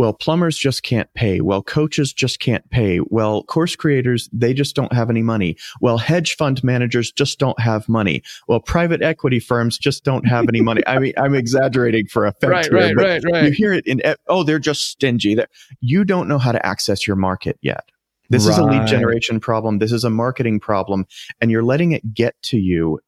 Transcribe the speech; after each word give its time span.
well, 0.00 0.14
plumbers 0.14 0.56
just 0.56 0.82
can't 0.82 1.12
pay. 1.12 1.42
Well, 1.42 1.62
coaches 1.62 2.14
just 2.14 2.40
can't 2.40 2.66
pay. 2.70 3.00
Well, 3.08 3.42
course 3.42 3.76
creators, 3.76 4.30
they 4.32 4.54
just 4.54 4.74
don't 4.74 4.94
have 4.94 5.10
any 5.10 5.20
money. 5.20 5.58
Well, 5.82 5.98
hedge 5.98 6.36
fund 6.36 6.64
managers 6.64 7.12
just 7.12 7.38
don't 7.38 7.60
have 7.60 7.86
money. 7.86 8.22
Well, 8.48 8.60
private 8.60 9.02
equity 9.02 9.40
firms 9.40 9.76
just 9.76 10.02
don't 10.02 10.26
have 10.26 10.46
any 10.48 10.62
money. 10.62 10.80
I 10.86 11.00
mean, 11.00 11.12
I'm 11.18 11.34
exaggerating 11.34 12.06
for 12.06 12.24
effect. 12.24 12.50
Right, 12.50 12.64
here, 12.64 12.74
right, 12.76 12.96
but 12.96 13.04
right, 13.04 13.24
right. 13.30 13.44
You 13.44 13.50
hear 13.50 13.74
it 13.74 13.86
in, 13.86 14.00
oh, 14.26 14.42
they're 14.42 14.58
just 14.58 14.88
stingy. 14.88 15.36
You 15.82 16.04
don't 16.06 16.28
know 16.28 16.38
how 16.38 16.52
to 16.52 16.64
access 16.64 17.06
your 17.06 17.16
market 17.16 17.58
yet. 17.60 17.84
This 18.30 18.46
is 18.46 18.56
a 18.56 18.64
lead 18.64 18.86
generation 18.86 19.38
problem. 19.38 19.80
This 19.80 19.92
is 19.92 20.04
a 20.04 20.08
marketing 20.08 20.60
problem, 20.60 21.04
and 21.42 21.50
you're 21.50 21.64
letting 21.64 21.92
it 21.92 22.14
get 22.14 22.40
to 22.44 22.58
you 22.58 23.00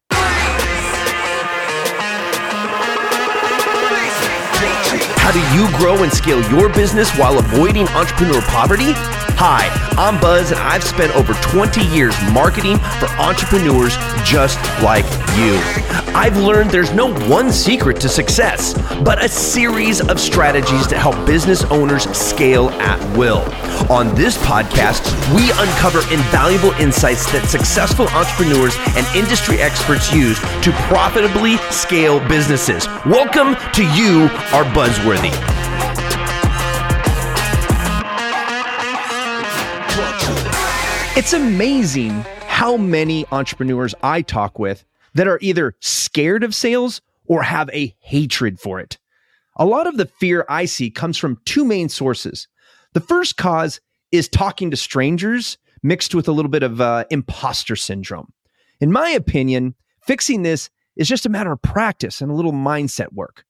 How 5.23 5.31
do 5.31 5.39
you 5.55 5.71
grow 5.77 6.03
and 6.03 6.11
scale 6.11 6.41
your 6.51 6.67
business 6.67 7.09
while 7.17 7.39
avoiding 7.39 7.87
entrepreneur 7.87 8.41
poverty? 8.41 8.91
Hi, 9.35 9.67
I'm 9.97 10.21
Buzz, 10.21 10.51
and 10.51 10.59
I've 10.59 10.83
spent 10.83 11.13
over 11.15 11.33
20 11.33 11.81
years 11.87 12.15
marketing 12.31 12.77
for 12.99 13.07
entrepreneurs 13.19 13.97
just 14.23 14.57
like 14.81 15.05
you. 15.35 15.59
I've 16.15 16.37
learned 16.37 16.69
there's 16.69 16.93
no 16.93 17.13
one 17.27 17.51
secret 17.51 17.99
to 18.01 18.09
success, 18.09 18.73
but 19.01 19.23
a 19.23 19.27
series 19.27 19.99
of 20.07 20.19
strategies 20.19 20.87
to 20.87 20.97
help 20.97 21.15
business 21.25 21.63
owners 21.65 22.03
scale 22.15 22.69
at 22.79 23.17
will. 23.17 23.41
On 23.91 24.13
this 24.15 24.37
podcast, 24.37 25.03
we 25.35 25.49
uncover 25.51 25.99
invaluable 26.13 26.71
insights 26.79 27.29
that 27.31 27.47
successful 27.49 28.07
entrepreneurs 28.09 28.77
and 28.95 29.05
industry 29.15 29.57
experts 29.57 30.13
use 30.13 30.39
to 30.61 30.71
profitably 30.87 31.57
scale 31.71 32.25
businesses. 32.29 32.87
Welcome 33.05 33.55
to 33.73 33.83
You 33.93 34.29
Are 34.53 34.63
Buzzworthy. 34.63 35.62
It's 41.15 41.33
amazing 41.33 42.09
how 42.47 42.75
many 42.75 43.23
entrepreneurs 43.31 43.93
I 44.01 44.23
talk 44.23 44.57
with 44.57 44.83
that 45.13 45.27
are 45.27 45.37
either 45.43 45.75
scared 45.79 46.43
of 46.43 46.55
sales 46.55 47.01
or 47.27 47.43
have 47.43 47.69
a 47.69 47.95
hatred 47.99 48.59
for 48.59 48.79
it. 48.79 48.97
A 49.57 49.65
lot 49.65 49.85
of 49.85 49.97
the 49.97 50.07
fear 50.07 50.43
I 50.49 50.65
see 50.65 50.89
comes 50.89 51.19
from 51.19 51.39
two 51.45 51.65
main 51.65 51.87
sources. 51.87 52.47
The 52.93 52.99
first 52.99 53.37
cause 53.37 53.79
is 54.11 54.27
talking 54.27 54.71
to 54.71 54.75
strangers 54.75 55.59
mixed 55.83 56.15
with 56.15 56.27
a 56.27 56.31
little 56.31 56.49
bit 56.49 56.63
of 56.63 56.81
uh, 56.81 57.05
imposter 57.11 57.75
syndrome. 57.75 58.33
In 58.81 58.91
my 58.91 59.11
opinion, 59.11 59.75
fixing 60.01 60.41
this 60.41 60.71
is 60.95 61.07
just 61.07 61.27
a 61.27 61.29
matter 61.29 61.51
of 61.51 61.61
practice 61.61 62.21
and 62.21 62.31
a 62.31 62.35
little 62.35 62.53
mindset 62.53 63.13
work. 63.13 63.45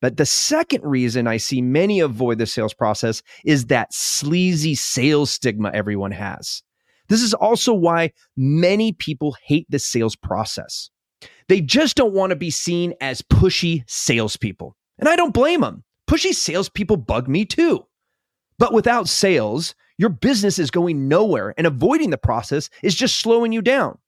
But 0.00 0.16
the 0.16 0.26
second 0.26 0.84
reason 0.84 1.26
I 1.26 1.38
see 1.38 1.60
many 1.60 1.98
avoid 1.98 2.38
the 2.38 2.46
sales 2.46 2.72
process 2.72 3.20
is 3.44 3.66
that 3.66 3.92
sleazy 3.92 4.76
sales 4.76 5.32
stigma 5.32 5.72
everyone 5.74 6.12
has. 6.12 6.62
This 7.10 7.20
is 7.20 7.34
also 7.34 7.74
why 7.74 8.12
many 8.36 8.92
people 8.92 9.36
hate 9.44 9.66
the 9.68 9.78
sales 9.78 10.16
process. 10.16 10.88
They 11.48 11.60
just 11.60 11.96
don't 11.96 12.14
want 12.14 12.30
to 12.30 12.36
be 12.36 12.50
seen 12.50 12.94
as 13.02 13.20
pushy 13.20 13.82
salespeople. 13.86 14.76
And 14.98 15.08
I 15.08 15.16
don't 15.16 15.34
blame 15.34 15.60
them. 15.60 15.84
Pushy 16.08 16.32
salespeople 16.32 16.96
bug 16.96 17.28
me 17.28 17.44
too. 17.44 17.84
But 18.58 18.72
without 18.72 19.08
sales, 19.08 19.74
your 19.98 20.08
business 20.08 20.58
is 20.58 20.70
going 20.70 21.08
nowhere, 21.08 21.52
and 21.58 21.66
avoiding 21.66 22.10
the 22.10 22.16
process 22.16 22.70
is 22.82 22.94
just 22.94 23.16
slowing 23.16 23.52
you 23.52 23.60
down. 23.60 23.98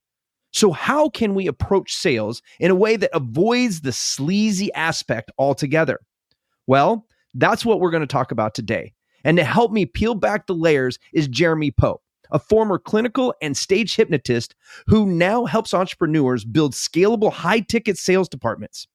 So, 0.52 0.70
how 0.70 1.08
can 1.08 1.34
we 1.34 1.46
approach 1.46 1.92
sales 1.92 2.40
in 2.60 2.70
a 2.70 2.74
way 2.74 2.96
that 2.96 3.14
avoids 3.14 3.80
the 3.80 3.92
sleazy 3.92 4.72
aspect 4.74 5.30
altogether? 5.38 6.00
Well, 6.66 7.06
that's 7.34 7.64
what 7.64 7.80
we're 7.80 7.90
going 7.90 8.02
to 8.02 8.06
talk 8.06 8.30
about 8.30 8.54
today. 8.54 8.92
And 9.24 9.36
to 9.38 9.44
help 9.44 9.72
me 9.72 9.86
peel 9.86 10.14
back 10.14 10.46
the 10.46 10.54
layers 10.54 10.98
is 11.12 11.28
Jeremy 11.28 11.70
Pope, 11.70 12.02
a 12.32 12.38
former 12.38 12.78
clinical 12.78 13.34
and 13.40 13.56
stage 13.56 13.94
hypnotist 13.94 14.56
who 14.88 15.06
now 15.06 15.44
helps 15.44 15.72
entrepreneurs 15.72 16.44
build 16.44 16.72
scalable 16.72 17.32
high 17.32 17.60
ticket 17.60 17.96
sales 17.96 18.28
departments. 18.28 18.88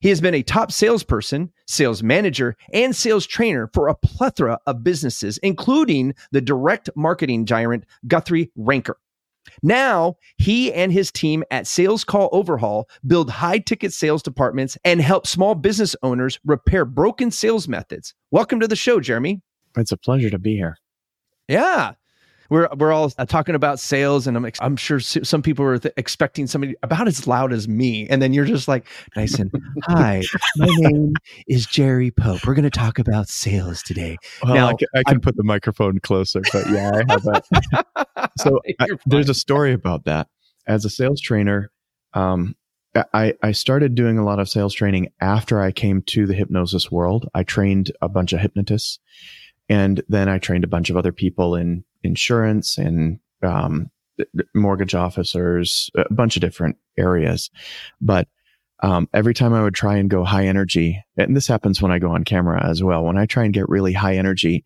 He 0.00 0.10
has 0.10 0.20
been 0.20 0.34
a 0.34 0.42
top 0.42 0.70
salesperson, 0.70 1.50
sales 1.66 2.02
manager, 2.02 2.56
and 2.72 2.94
sales 2.94 3.26
trainer 3.26 3.70
for 3.72 3.88
a 3.88 3.94
plethora 3.94 4.58
of 4.66 4.84
businesses, 4.84 5.38
including 5.38 6.14
the 6.30 6.42
direct 6.42 6.90
marketing 6.94 7.46
giant 7.46 7.84
Guthy 8.06 8.50
Renker. 8.58 8.94
Now, 9.62 10.16
he 10.36 10.72
and 10.72 10.92
his 10.92 11.10
team 11.10 11.44
at 11.50 11.66
Sales 11.66 12.04
Call 12.04 12.28
Overhaul 12.32 12.88
build 13.06 13.30
high 13.30 13.58
ticket 13.58 13.92
sales 13.92 14.22
departments 14.22 14.76
and 14.84 15.00
help 15.00 15.26
small 15.26 15.54
business 15.54 15.96
owners 16.02 16.38
repair 16.44 16.84
broken 16.84 17.30
sales 17.30 17.68
methods. 17.68 18.14
Welcome 18.30 18.60
to 18.60 18.68
the 18.68 18.76
show, 18.76 19.00
Jeremy. 19.00 19.42
It's 19.76 19.92
a 19.92 19.96
pleasure 19.96 20.30
to 20.30 20.38
be 20.38 20.54
here. 20.54 20.76
Yeah. 21.48 21.94
We're, 22.50 22.68
we're 22.76 22.92
all 22.92 23.12
uh, 23.18 23.26
talking 23.26 23.54
about 23.54 23.80
sales, 23.80 24.26
and 24.26 24.36
I'm, 24.36 24.44
ex- 24.44 24.58
I'm 24.60 24.76
sure 24.76 25.00
some 25.00 25.42
people 25.42 25.64
are 25.64 25.78
th- 25.78 25.94
expecting 25.96 26.46
somebody 26.46 26.74
about 26.82 27.08
as 27.08 27.26
loud 27.26 27.52
as 27.52 27.68
me. 27.68 28.06
And 28.08 28.20
then 28.20 28.32
you're 28.32 28.44
just 28.44 28.68
like, 28.68 28.86
nice 29.16 29.38
and 29.38 29.50
hi, 29.82 30.22
my 30.56 30.68
name 30.78 31.14
is 31.46 31.66
Jerry 31.66 32.10
Pope. 32.10 32.46
We're 32.46 32.54
going 32.54 32.64
to 32.64 32.70
talk 32.70 32.98
about 32.98 33.28
sales 33.28 33.82
today. 33.82 34.16
Well, 34.42 34.54
Now, 34.54 34.68
I 34.68 34.74
can, 34.74 34.88
I 34.94 35.02
can 35.04 35.20
put 35.20 35.36
the 35.36 35.44
microphone 35.44 36.00
closer, 36.00 36.42
but 36.52 36.68
yeah, 36.70 36.90
I 36.94 37.12
have 37.12 37.22
that. 37.22 38.30
so 38.38 38.60
I, 38.80 38.86
there's 39.06 39.28
a 39.28 39.34
story 39.34 39.72
about 39.72 40.04
that. 40.04 40.28
As 40.66 40.84
a 40.84 40.90
sales 40.90 41.20
trainer, 41.20 41.70
um, 42.14 42.56
I, 43.12 43.34
I 43.42 43.52
started 43.52 43.94
doing 43.94 44.18
a 44.18 44.24
lot 44.24 44.38
of 44.38 44.48
sales 44.48 44.72
training 44.72 45.10
after 45.20 45.60
I 45.60 45.72
came 45.72 46.02
to 46.02 46.26
the 46.26 46.34
hypnosis 46.34 46.90
world. 46.90 47.28
I 47.34 47.42
trained 47.42 47.90
a 48.00 48.08
bunch 48.08 48.32
of 48.32 48.40
hypnotists, 48.40 48.98
and 49.68 50.02
then 50.08 50.28
I 50.28 50.38
trained 50.38 50.64
a 50.64 50.68
bunch 50.68 50.90
of 50.90 50.96
other 50.96 51.12
people 51.12 51.56
in 51.56 51.84
insurance 52.04 52.78
and 52.78 53.18
um, 53.42 53.90
mortgage 54.54 54.94
officers, 54.94 55.90
a 55.96 56.12
bunch 56.12 56.36
of 56.36 56.40
different 56.40 56.76
areas. 56.96 57.50
But 58.00 58.28
um, 58.82 59.08
every 59.12 59.34
time 59.34 59.54
I 59.54 59.62
would 59.62 59.74
try 59.74 59.96
and 59.96 60.10
go 60.10 60.24
high 60.24 60.46
energy, 60.46 61.02
and 61.16 61.36
this 61.36 61.48
happens 61.48 61.82
when 61.82 61.90
I 61.90 61.98
go 61.98 62.12
on 62.12 62.24
camera 62.24 62.64
as 62.64 62.82
well, 62.82 63.04
when 63.04 63.18
I 63.18 63.26
try 63.26 63.44
and 63.44 63.54
get 63.54 63.68
really 63.68 63.92
high 63.92 64.16
energy, 64.16 64.64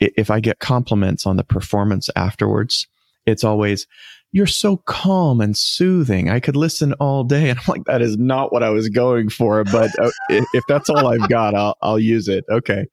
if 0.00 0.30
I 0.30 0.40
get 0.40 0.58
compliments 0.58 1.26
on 1.26 1.36
the 1.36 1.44
performance 1.44 2.10
afterwards, 2.16 2.88
it's 3.26 3.44
always, 3.44 3.86
you're 4.32 4.46
so 4.46 4.78
calm 4.78 5.42
and 5.42 5.56
soothing. 5.56 6.30
I 6.30 6.40
could 6.40 6.56
listen 6.56 6.94
all 6.94 7.22
day. 7.22 7.50
And 7.52 7.58
I'm 7.58 7.64
like, 7.68 7.84
that 7.84 8.00
is 8.00 8.16
not 8.16 8.50
what 8.50 8.62
I 8.62 8.70
was 8.70 8.88
going 8.88 9.28
for. 9.28 9.62
But 9.64 9.90
uh, 9.98 10.10
if 10.30 10.64
that's 10.68 10.88
all 10.88 11.06
I've 11.06 11.28
got, 11.28 11.54
I'll, 11.54 11.76
I'll 11.82 11.98
use 11.98 12.26
it. 12.28 12.44
Okay. 12.50 12.86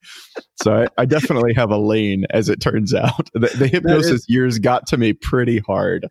So 0.62 0.74
I, 0.74 0.86
I 0.98 1.04
definitely 1.06 1.54
have 1.54 1.70
a 1.70 1.78
lane 1.78 2.26
as 2.28 2.50
it 2.50 2.60
turns 2.60 2.92
out. 2.92 3.30
The, 3.32 3.46
the 3.56 3.68
hypnosis 3.68 4.28
years 4.28 4.58
got 4.58 4.86
to 4.88 4.98
me 4.98 5.14
pretty 5.14 5.60
hard. 5.60 6.08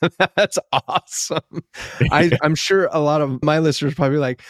That's 0.36 0.58
awesome. 0.72 1.62
I, 2.10 2.30
I'm 2.42 2.54
sure 2.54 2.88
a 2.90 3.00
lot 3.00 3.20
of 3.20 3.42
my 3.42 3.58
listeners 3.58 3.94
probably 3.94 4.18
like, 4.18 4.42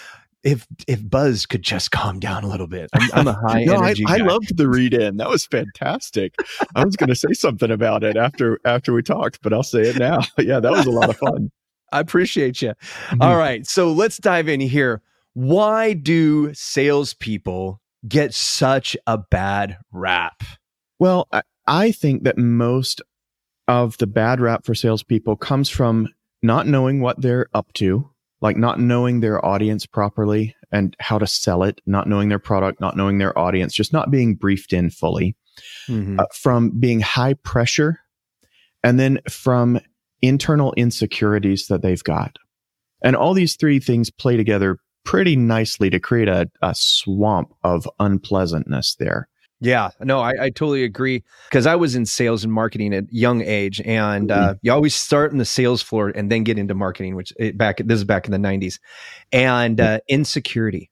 if 0.45 0.67
if 0.87 1.09
Buzz 1.09 1.47
could 1.47 1.63
just 1.63 1.91
calm 1.91 2.21
down 2.21 2.45
a 2.45 2.47
little 2.47 2.67
bit. 2.67 2.91
I'm, 2.95 3.11
I'm 3.13 3.29
a 3.29 3.33
high 3.33 3.65
no, 3.65 3.75
I, 3.75 3.87
energy. 3.87 4.05
I 4.07 4.19
guy. 4.19 4.25
loved 4.25 4.57
the 4.57 4.69
read 4.69 4.95
in. 4.95 5.17
That 5.17 5.29
was 5.29 5.47
fantastic. 5.47 6.35
I 6.75 6.85
was 6.85 6.97
going 6.97 7.09
to 7.09 7.17
say 7.17 7.33
something 7.33 7.71
about 7.71 8.05
it 8.05 8.17
after 8.17 8.61
after 8.65 8.93
we 8.93 9.03
talked, 9.03 9.41
but 9.43 9.53
I'll 9.53 9.63
say 9.63 9.83
it 9.83 9.97
now. 9.97 10.21
yeah, 10.39 10.61
that 10.61 10.73
was 10.73 10.87
a 10.87 10.91
lot 10.91 11.11
of 11.11 11.17
fun. 11.17 11.51
I 11.93 12.01
appreciate 12.01 12.61
you. 12.61 12.75
Mm-hmm. 13.09 13.23
All 13.23 13.37
right, 13.37 13.67
so 13.67 13.93
let's 13.93 14.19
dive 14.19 14.49
in 14.49 14.61
here. 14.61 15.01
Why 15.33 15.95
do 15.95 16.53
salespeople 16.53 17.81
get 18.07 18.35
such 18.35 18.97
a 19.07 19.17
bad 19.17 19.79
rap? 19.91 20.43
Well, 20.99 21.29
I, 21.33 21.43
I 21.67 21.93
think 21.93 22.25
that 22.25 22.37
most 22.37 23.01
of 23.69 23.97
the 23.99 24.07
bad 24.07 24.41
rap 24.41 24.65
for 24.65 24.75
salespeople 24.75 25.37
comes 25.37 25.69
from 25.69 26.09
not 26.43 26.67
knowing 26.67 27.01
what 27.01 27.21
they're 27.21 27.49
up 27.55 27.73
to, 27.75 28.11
like 28.41 28.57
not 28.57 28.79
knowing 28.79 29.21
their 29.21 29.45
audience 29.45 29.87
properly 29.87 30.55
and 30.71 30.97
how 31.01 31.19
to 31.19 31.27
sell 31.27 31.63
it, 31.63 31.81
not 31.87 32.07
knowing 32.07 32.29
their 32.29 32.39
product, 32.39 32.81
not 32.81 32.97
knowing 32.97 33.19
their 33.19 33.37
audience, 33.39 33.75
just 33.75 33.93
not 33.93 34.11
being 34.11 34.35
briefed 34.35 34.73
in 34.73 34.91
fully, 34.91 35.35
uh, 36.21 36.27
from 36.33 36.71
being 36.79 37.01
high 37.01 37.35
pressure, 37.35 38.01
and 38.85 38.99
then 38.99 39.19
from 39.29 39.81
internal 40.23 40.73
insecurities 40.77 41.67
that 41.67 41.83
they've 41.83 42.05
got. 42.05 42.37
And 43.03 43.17
all 43.17 43.35
these 43.35 43.57
three 43.57 43.81
things 43.81 44.11
play 44.11 44.37
together 44.37 44.79
pretty 45.05 45.37
nicely 45.37 45.91
to 45.91 45.99
create 45.99 46.29
a, 46.29 46.51
a 46.63 46.75
swamp 46.77 47.55
of 47.65 47.89
unpleasantness 47.99 48.97
there. 48.99 49.29
Yeah, 49.61 49.91
no, 50.01 50.21
I, 50.21 50.31
I 50.41 50.51
totally 50.51 50.85
agree. 50.85 51.25
Because 51.49 51.67
I 51.67 51.75
was 51.75 51.97
in 51.97 52.07
sales 52.07 52.45
and 52.45 52.53
marketing 52.53 52.95
at 52.95 53.13
young 53.13 53.43
age, 53.43 53.81
and 53.85 54.31
uh, 54.31 54.55
you 54.63 54.73
always 54.73 54.95
start 54.95 55.33
in 55.33 55.39
the 55.39 55.45
sales 55.45 55.83
floor 55.83 56.11
and 56.11 56.31
then 56.31 56.45
get 56.45 56.59
into 56.59 56.75
marketing. 56.75 57.17
Which 57.17 57.33
it, 57.39 57.59
back 57.59 57.79
this 57.79 57.97
is 57.99 58.05
back 58.05 58.27
in 58.27 58.33
the 58.33 58.39
'90s, 58.39 58.79
and 59.33 59.81
uh, 59.81 59.99
insecurity. 60.09 60.91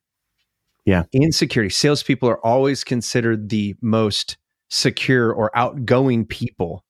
Yeah. 0.84 1.02
insecurity. 1.12 1.70
Salespeople 1.70 2.28
are 2.28 2.44
always 2.46 2.84
considered 2.84 3.48
the 3.48 3.74
most 3.80 4.36
secure 4.68 5.32
or 5.32 5.56
outgoing 5.56 6.24
people, 6.24 6.84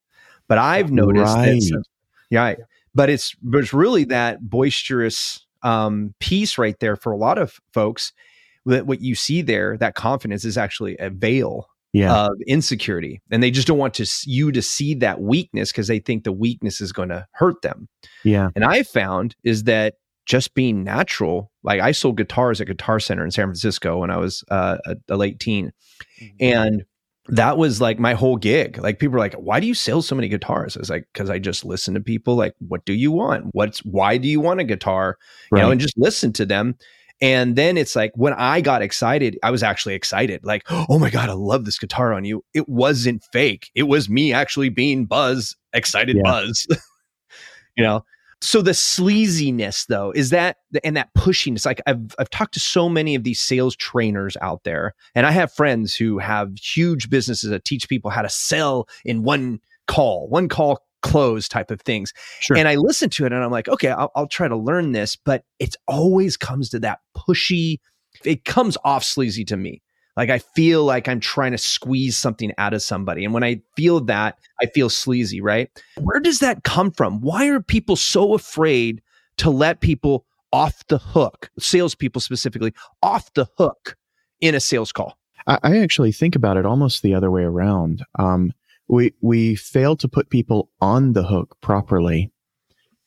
but 0.48 0.58
I've 0.58 0.90
noticed 0.90 1.34
Right. 1.34 1.60
that. 1.60 1.84
Yeah, 2.30 2.54
but 2.94 3.10
it's 3.10 3.34
but 3.42 3.58
it's 3.58 3.72
really 3.72 4.04
that 4.04 4.40
boisterous 4.40 5.46
um, 5.62 6.14
piece 6.20 6.58
right 6.58 6.78
there 6.80 6.96
for 6.96 7.12
a 7.12 7.16
lot 7.16 7.38
of 7.38 7.58
folks 7.72 8.12
that 8.66 8.86
what 8.86 9.00
you 9.00 9.14
see 9.14 9.42
there, 9.42 9.76
that 9.78 9.94
confidence 9.94 10.44
is 10.44 10.58
actually 10.58 10.96
a 10.98 11.08
veil 11.10 11.66
Yeah. 11.92 12.26
of 12.26 12.32
insecurity 12.46 13.22
and 13.30 13.42
they 13.42 13.50
just 13.50 13.66
don't 13.66 13.78
want 13.78 13.94
to 13.94 14.06
you 14.26 14.52
to 14.52 14.60
see 14.60 14.94
that 14.94 15.20
weakness 15.20 15.72
because 15.72 15.86
they 15.88 15.98
think 16.00 16.24
the 16.24 16.32
weakness 16.32 16.80
is 16.80 16.92
going 16.92 17.08
to 17.08 17.26
hurt 17.32 17.62
them. 17.62 17.88
Yeah. 18.24 18.50
and 18.54 18.64
i 18.64 18.82
found 18.82 19.34
is 19.44 19.64
that 19.64 19.94
just 20.26 20.54
being 20.54 20.82
natural 20.84 21.50
like 21.62 21.80
i 21.80 21.92
sold 21.92 22.16
guitars 22.16 22.60
at 22.60 22.66
guitar 22.66 22.98
center 23.00 23.24
in 23.24 23.30
san 23.30 23.46
francisco 23.46 23.98
when 24.00 24.10
i 24.10 24.16
was 24.16 24.42
uh, 24.50 24.76
a, 24.84 24.96
a 25.08 25.16
late 25.16 25.38
teen 25.38 25.72
and 26.40 26.84
that 27.28 27.58
was 27.58 27.80
like 27.80 27.98
my 27.98 28.14
whole 28.14 28.36
gig. 28.36 28.78
Like 28.78 29.00
people 29.00 29.14
were 29.14 29.18
like 29.18 29.34
why 29.34 29.58
do 29.60 29.66
you 29.66 29.74
sell 29.74 30.00
so 30.00 30.14
many 30.14 30.28
guitars? 30.28 30.76
I 30.76 30.80
was 30.80 30.90
like 30.90 31.08
because 31.12 31.28
i 31.30 31.38
just 31.40 31.64
listen 31.64 31.94
to 31.94 32.00
people 32.00 32.36
like 32.36 32.54
what 32.58 32.84
do 32.84 32.92
you 32.92 33.10
want? 33.10 33.46
What's 33.52 33.80
why 33.80 34.16
do 34.16 34.28
you 34.28 34.40
want 34.40 34.60
a 34.60 34.64
guitar? 34.64 35.16
You 35.50 35.58
know 35.58 35.70
and 35.72 35.80
just 35.80 35.98
listen 35.98 36.32
to 36.34 36.46
them 36.46 36.76
and 37.20 37.56
then 37.56 37.76
it's 37.76 37.96
like 37.96 38.12
when 38.14 38.34
I 38.34 38.60
got 38.60 38.82
excited, 38.82 39.38
I 39.42 39.50
was 39.50 39.62
actually 39.62 39.94
excited. 39.94 40.44
Like, 40.44 40.64
oh 40.68 40.98
my 40.98 41.10
God, 41.10 41.28
I 41.28 41.34
love 41.34 41.64
this 41.64 41.78
guitar 41.78 42.12
on 42.12 42.24
you. 42.24 42.44
It 42.52 42.68
wasn't 42.68 43.24
fake. 43.32 43.70
It 43.74 43.84
was 43.84 44.08
me 44.08 44.32
actually 44.32 44.68
being 44.68 45.06
Buzz, 45.06 45.56
excited 45.72 46.16
Yeah. 46.16 46.22
Buzz. 46.24 46.66
you 47.76 47.84
know? 47.84 48.04
So 48.42 48.60
the 48.60 48.72
sleaziness 48.72 49.86
though, 49.86 50.12
is 50.12 50.28
that 50.30 50.58
and 50.84 50.96
that 50.96 51.08
pushiness. 51.14 51.64
Like 51.64 51.80
I've 51.86 52.14
I've 52.18 52.28
talked 52.28 52.52
to 52.54 52.60
so 52.60 52.88
many 52.88 53.14
of 53.14 53.24
these 53.24 53.40
sales 53.40 53.74
trainers 53.74 54.36
out 54.42 54.62
there, 54.64 54.94
and 55.14 55.24
I 55.26 55.30
have 55.30 55.52
friends 55.52 55.96
who 55.96 56.18
have 56.18 56.52
huge 56.58 57.08
businesses 57.08 57.48
that 57.48 57.64
teach 57.64 57.88
people 57.88 58.10
how 58.10 58.20
to 58.20 58.28
sell 58.28 58.88
in 59.06 59.22
one 59.22 59.60
call, 59.86 60.28
one 60.28 60.48
call 60.48 60.82
close 61.02 61.48
type 61.48 61.70
of 61.70 61.80
things. 61.82 62.12
Sure. 62.40 62.56
And 62.56 62.68
I 62.68 62.76
listen 62.76 63.10
to 63.10 63.26
it 63.26 63.32
and 63.32 63.42
I'm 63.42 63.50
like, 63.50 63.68
okay, 63.68 63.88
I'll, 63.88 64.10
I'll 64.14 64.26
try 64.26 64.48
to 64.48 64.56
learn 64.56 64.92
this, 64.92 65.16
but 65.16 65.44
it 65.58 65.76
always 65.86 66.36
comes 66.36 66.70
to 66.70 66.78
that 66.80 67.00
pushy. 67.16 67.78
It 68.24 68.44
comes 68.44 68.76
off 68.84 69.04
sleazy 69.04 69.44
to 69.46 69.56
me. 69.56 69.82
Like 70.16 70.30
I 70.30 70.38
feel 70.38 70.84
like 70.84 71.08
I'm 71.08 71.20
trying 71.20 71.52
to 71.52 71.58
squeeze 71.58 72.16
something 72.16 72.52
out 72.56 72.72
of 72.72 72.82
somebody. 72.82 73.24
And 73.24 73.34
when 73.34 73.44
I 73.44 73.60
feel 73.76 74.00
that, 74.06 74.38
I 74.60 74.66
feel 74.66 74.88
sleazy, 74.88 75.40
right? 75.40 75.70
Where 76.00 76.20
does 76.20 76.38
that 76.38 76.64
come 76.64 76.90
from? 76.90 77.20
Why 77.20 77.48
are 77.48 77.60
people 77.60 77.96
so 77.96 78.32
afraid 78.34 79.02
to 79.38 79.50
let 79.50 79.80
people 79.80 80.24
off 80.52 80.86
the 80.86 80.98
hook, 80.98 81.50
salespeople 81.58 82.22
specifically, 82.22 82.72
off 83.02 83.32
the 83.34 83.46
hook 83.58 83.96
in 84.40 84.54
a 84.54 84.60
sales 84.60 84.90
call? 84.90 85.18
I, 85.46 85.58
I 85.62 85.78
actually 85.78 86.12
think 86.12 86.34
about 86.34 86.56
it 86.56 86.64
almost 86.64 87.02
the 87.02 87.14
other 87.14 87.30
way 87.30 87.42
around. 87.42 88.02
Um, 88.18 88.54
we 88.88 89.12
we 89.20 89.54
fail 89.54 89.96
to 89.96 90.08
put 90.08 90.30
people 90.30 90.70
on 90.80 91.12
the 91.12 91.24
hook 91.24 91.56
properly, 91.60 92.30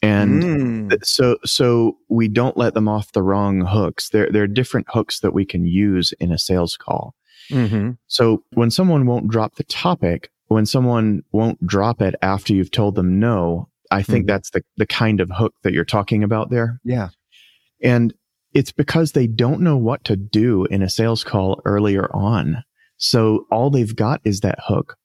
and 0.02 0.44
Mm. 0.92 1.06
so 1.06 1.38
so 1.46 1.98
we 2.10 2.28
don't 2.28 2.58
let 2.58 2.74
them 2.74 2.88
off 2.88 3.12
the 3.12 3.24
wrong 3.24 3.62
hooks. 3.62 4.10
There 4.10 4.30
there 4.32 4.44
are 4.44 4.48
different 4.48 4.88
hooks 4.90 5.20
that 5.22 5.34
we 5.34 5.46
can 5.46 5.66
use 5.66 6.14
in 6.20 6.32
a 6.32 6.38
sales 6.38 6.78
call. 6.78 7.14
Mhm. 7.50 7.98
So 8.08 8.44
when 8.54 8.72
someone 8.72 9.06
won't 9.06 9.28
drop 9.30 9.56
the 9.56 9.64
topic, 9.64 10.30
when 10.48 10.66
someone 10.66 11.22
won't 11.32 11.66
drop 11.66 12.02
it 12.02 12.16
after 12.22 12.54
you've 12.54 12.72
told 12.72 12.96
them 12.96 13.20
no, 13.20 13.70
I 13.92 14.04
think 14.04 14.26
Mhm. 14.26 14.28
that's 14.28 14.50
the 14.52 14.62
the 14.78 14.86
kind 14.88 15.20
of 15.20 15.30
hook 15.32 15.54
that 15.64 15.74
you're 15.74 15.86
talking 15.86 16.24
about 16.24 16.50
there. 16.50 16.80
Yeah. 16.84 17.10
And 17.82 18.14
it's 18.54 18.72
because 18.72 19.12
they 19.12 19.28
don't 19.28 19.62
know 19.62 19.78
what 19.78 20.04
to 20.06 20.16
do 20.16 20.66
in 20.66 20.82
a 20.82 20.90
sales 20.90 21.24
call 21.24 21.62
earlier 21.66 22.10
on. 22.16 22.64
So 22.98 23.46
all 23.52 23.70
they've 23.70 23.96
got 23.96 24.22
is 24.26 24.42
that 24.42 24.60
hook. 24.68 24.96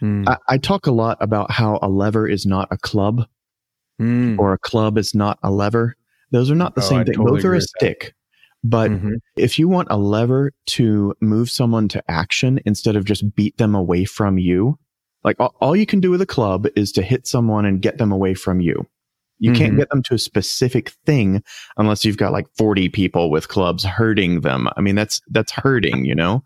Mm. 0.00 0.28
I, 0.28 0.36
I 0.48 0.58
talk 0.58 0.86
a 0.86 0.92
lot 0.92 1.16
about 1.20 1.50
how 1.50 1.78
a 1.82 1.88
lever 1.88 2.28
is 2.28 2.46
not 2.46 2.68
a 2.70 2.78
club 2.78 3.26
Mm. 4.00 4.38
or 4.38 4.52
a 4.54 4.58
club 4.58 4.96
is 4.98 5.14
not 5.14 5.38
a 5.42 5.50
lever. 5.50 5.96
Those 6.32 6.50
are 6.50 6.54
not 6.56 6.74
the 6.74 6.80
Oh, 6.80 6.84
same 6.88 7.00
I 7.00 7.04
thing. 7.04 7.14
totally 7.14 7.36
Both 7.40 7.44
are 7.44 7.54
a 7.54 7.60
stick. 7.60 8.14
But 8.64 8.90
Mhm. 8.90 9.12
if 9.36 9.58
you 9.58 9.68
want 9.68 9.88
a 9.90 9.96
lever 9.98 10.52
to 10.68 11.14
move 11.20 11.50
someone 11.50 11.88
to 11.88 12.02
action 12.10 12.58
instead 12.64 12.96
of 12.96 13.04
just 13.04 13.34
beat 13.36 13.56
them 13.58 13.74
away 13.74 14.04
from 14.04 14.38
you, 14.38 14.78
like 15.24 15.36
all, 15.38 15.54
all 15.60 15.76
you 15.76 15.86
can 15.86 16.00
do 16.00 16.10
with 16.10 16.22
a 16.22 16.26
club 16.26 16.66
is 16.74 16.90
to 16.92 17.02
hit 17.02 17.26
someone 17.26 17.64
and 17.64 17.82
get 17.82 17.98
them 17.98 18.10
away 18.12 18.34
from 18.34 18.60
you. 18.60 18.86
You 19.42 19.52
can't 19.52 19.74
Mhm. 19.74 19.78
get 19.78 19.90
them 19.90 20.02
to 20.04 20.14
a 20.14 20.18
specific 20.18 20.90
thing 21.04 21.42
unless 21.76 22.04
you've 22.04 22.16
got 22.16 22.30
like 22.32 22.46
40 22.56 22.88
people 22.88 23.28
with 23.30 23.48
clubs 23.48 23.82
hurting 23.84 24.42
them. 24.42 24.68
I 24.76 24.80
mean, 24.80 24.94
that's, 24.94 25.20
that's 25.30 25.50
hurting, 25.50 26.04
you 26.04 26.14
know? 26.14 26.44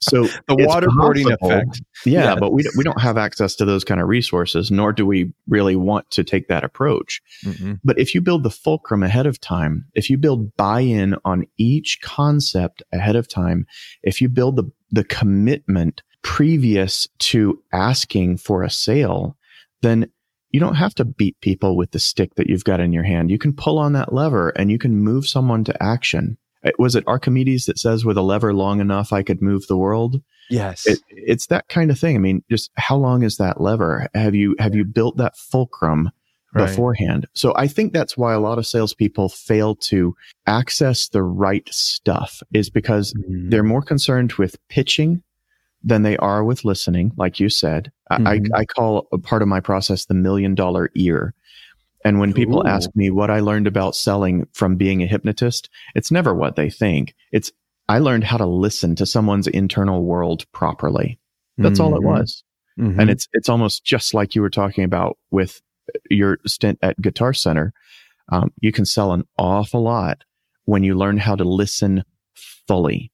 So 0.00 0.22
The 0.48 0.54
waterboarding 0.54 1.32
effect. 1.40 1.82
Yeah, 2.06 2.22
Yes. 2.22 2.36
but 2.40 2.52
we, 2.52 2.62
don't- 2.62 2.76
we 2.76 2.84
don't 2.84 3.00
have 3.00 3.18
access 3.18 3.56
to 3.56 3.64
those 3.64 3.82
kind 3.82 4.00
of 4.00 4.06
resources, 4.06 4.70
nor 4.70 4.92
do 4.92 5.04
we 5.04 5.32
really 5.48 5.74
want 5.74 6.10
to 6.12 6.22
take 6.22 6.46
that 6.48 6.62
approach. 6.62 7.20
Mhm. 7.44 7.80
But 7.82 7.98
if 7.98 8.14
you 8.14 8.20
build 8.20 8.44
the 8.44 8.50
fulcrum 8.50 9.02
ahead 9.02 9.26
of 9.26 9.40
time, 9.40 9.84
if 9.94 10.08
you 10.08 10.16
build 10.16 10.56
buy-in 10.56 11.16
on 11.24 11.44
each 11.58 11.98
concept 12.02 12.82
ahead 12.92 13.16
of 13.16 13.26
time, 13.28 13.66
if 14.04 14.20
you 14.20 14.28
build 14.28 14.54
the, 14.56 14.70
the 14.92 15.02
commitment 15.04 16.02
previous 16.22 17.08
to 17.18 17.60
asking 17.72 18.36
for 18.36 18.62
a 18.62 18.70
sale, 18.70 19.36
then 19.82 20.08
you 20.50 20.60
don't 20.60 20.76
have 20.76 20.94
to 20.96 21.04
beat 21.04 21.40
people 21.40 21.76
with 21.76 21.90
the 21.90 21.98
stick 21.98 22.34
that 22.36 22.48
you've 22.48 22.64
got 22.64 22.80
in 22.80 22.92
your 22.92 23.02
hand. 23.04 23.30
You 23.30 23.38
can 23.38 23.52
pull 23.52 23.78
on 23.78 23.92
that 23.92 24.12
lever 24.12 24.50
and 24.50 24.70
you 24.70 24.78
can 24.78 24.96
move 24.96 25.26
someone 25.26 25.64
to 25.64 25.82
action. 25.82 26.38
Uh, 26.64 26.70
Was 26.78 26.94
it 26.96 27.04
Archimedes 27.06 27.66
that 27.66 27.78
says 27.78 28.04
with 28.04 28.16
a 28.16 28.22
lever 28.22 28.52
long 28.54 28.80
enough, 28.80 29.12
I 29.12 29.22
could 29.22 29.40
move 29.42 29.66
the 29.66 29.76
world? 29.76 30.22
Yes. 30.50 30.86
It, 30.86 31.00
it's 31.10 31.46
that 31.48 31.68
kind 31.68 31.90
of 31.90 31.98
thing. 31.98 32.16
I 32.16 32.18
mean, 32.18 32.42
just 32.50 32.70
how 32.76 32.96
long 32.96 33.22
is 33.22 33.36
that 33.36 33.60
lever? 33.60 34.08
Have 34.14 34.34
you, 34.34 34.56
have 34.58 34.74
you 34.74 34.84
built 34.84 35.16
that 35.18 35.36
fulcrum 35.36 36.10
Right. 36.54 36.66
beforehand. 36.66 37.26
So 37.34 37.52
I 37.56 37.66
think 37.68 37.92
that's 37.92 38.16
why 38.16 38.32
a 38.32 38.40
lot 38.40 38.56
of 38.56 38.66
salespeople 38.66 39.28
fail 39.28 39.74
to 39.90 40.16
access 40.46 41.06
the 41.08 41.22
right 41.22 41.68
stuff 41.70 42.42
is 42.54 42.70
because 42.70 43.12
Mhm. 43.12 43.50
they're 43.50 43.62
more 43.62 43.82
concerned 43.82 44.32
with 44.38 44.56
pitching 44.70 45.22
than 45.82 46.02
they 46.02 46.16
are 46.18 46.42
with 46.44 46.64
listening. 46.64 47.12
Like 47.16 47.38
you 47.40 47.48
said, 47.48 47.92
I, 48.10 48.18
Mhm. 48.18 48.48
I, 48.54 48.60
I 48.60 48.64
call 48.64 49.06
a 49.12 49.18
part 49.18 49.42
of 49.42 49.48
my 49.48 49.60
process 49.60 50.04
the 50.06 50.14
million 50.14 50.54
dollar 50.54 50.90
ear. 50.94 51.34
And 52.04 52.20
when 52.20 52.32
people 52.32 52.60
Ooh. 52.60 52.68
ask 52.68 52.90
me 52.94 53.10
what 53.10 53.30
I 53.30 53.40
learned 53.40 53.66
about 53.66 53.94
selling 53.96 54.46
from 54.52 54.76
being 54.76 55.02
a 55.02 55.06
hypnotist, 55.06 55.68
it's 55.94 56.10
never 56.10 56.34
what 56.34 56.56
they 56.56 56.70
think. 56.70 57.14
It's 57.32 57.50
I 57.88 57.98
learned 57.98 58.24
how 58.24 58.36
to 58.36 58.46
listen 58.46 58.94
to 58.96 59.06
someone's 59.06 59.46
internal 59.46 60.04
world 60.04 60.44
properly. 60.52 61.18
That's 61.58 61.80
all 61.80 61.96
it 61.96 62.02
Mhm. 62.02 62.04
was 62.04 62.44
Mhm. 62.78 63.00
and 63.00 63.10
it's 63.10 63.26
it's 63.32 63.48
almost 63.48 63.84
just 63.84 64.14
like 64.14 64.34
you 64.36 64.42
were 64.42 64.50
talking 64.50 64.84
about 64.84 65.18
with 65.30 65.60
your 66.10 66.38
stint 66.46 66.78
at 66.82 67.00
Guitar 67.00 67.32
Center. 67.32 67.72
Um, 68.30 68.52
you 68.60 68.72
can 68.72 68.84
sell 68.84 69.12
an 69.12 69.24
awful 69.38 69.82
lot 69.82 70.22
when 70.66 70.84
you 70.84 70.94
learn 70.94 71.16
how 71.16 71.34
to 71.34 71.44
listen 71.44 72.04
fully, 72.66 73.10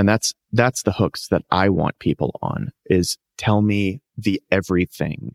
and 0.00 0.08
that's 0.08 0.34
that's 0.52 0.82
the 0.82 0.92
hooks 0.92 1.28
that 1.28 1.42
I 1.50 1.68
want 1.68 1.98
people 2.00 2.38
on. 2.42 2.72
Is 2.86 3.16
tell 3.36 3.62
me 3.62 4.00
the 4.18 4.42
everything. 4.50 5.32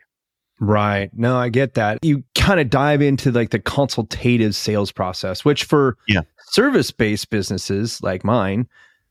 Right. 0.60 1.10
No, 1.14 1.36
I 1.38 1.50
get 1.50 1.74
that. 1.74 2.00
You 2.02 2.24
kind 2.34 2.60
of 2.60 2.70
dive 2.70 3.02
into 3.02 3.32
like 3.32 3.50
the 3.50 3.60
consultative 3.60 4.56
sales 4.56 4.92
process, 4.92 5.44
which 5.44 5.64
for 5.66 5.98
Yeah. 6.08 6.22
service 6.52 6.92
based 6.92 7.30
businesses 7.30 8.02
like 8.02 8.24
mine, 8.24 8.68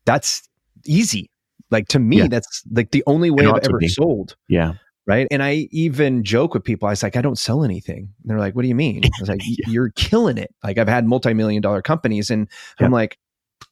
that's 0.07 0.49
easy. 0.87 1.31
Like 1.71 1.89
to 1.89 1.99
me, 1.99 2.19
Yeah. 2.19 2.29
that's 2.29 2.63
like 2.71 2.93
the 2.93 3.03
only 3.07 3.31
way 3.31 3.47
I've 3.47 3.63
ever 3.65 3.81
sold. 3.89 4.37
Yeah, 4.49 4.75
Right. 5.07 5.27
And 5.31 5.43
I 5.43 5.69
even 5.71 6.25
joke 6.25 6.55
with 6.55 6.65
people. 6.65 6.89
I 6.89 6.93
was 6.93 7.03
like, 7.03 7.15
I 7.15 7.21
don't 7.21 7.39
sell 7.39 7.63
anything. 7.63 8.09
And 8.23 8.31
they're 8.31 8.39
like, 8.39 8.55
what 8.57 8.63
do 8.63 8.69
you 8.69 8.75
mean? 8.75 9.05
I 9.05 9.09
was 9.21 9.29
like, 9.29 9.43
Yeah. 9.45 9.67
you're 9.69 9.91
killing 9.91 10.39
it. 10.39 10.55
Like 10.65 10.79
I've 10.79 10.89
had 10.89 11.05
multi-million 11.07 11.61
dollar 11.61 11.83
companies 11.83 12.31
and 12.31 12.49
I'm 12.81 12.91
like, 12.91 13.19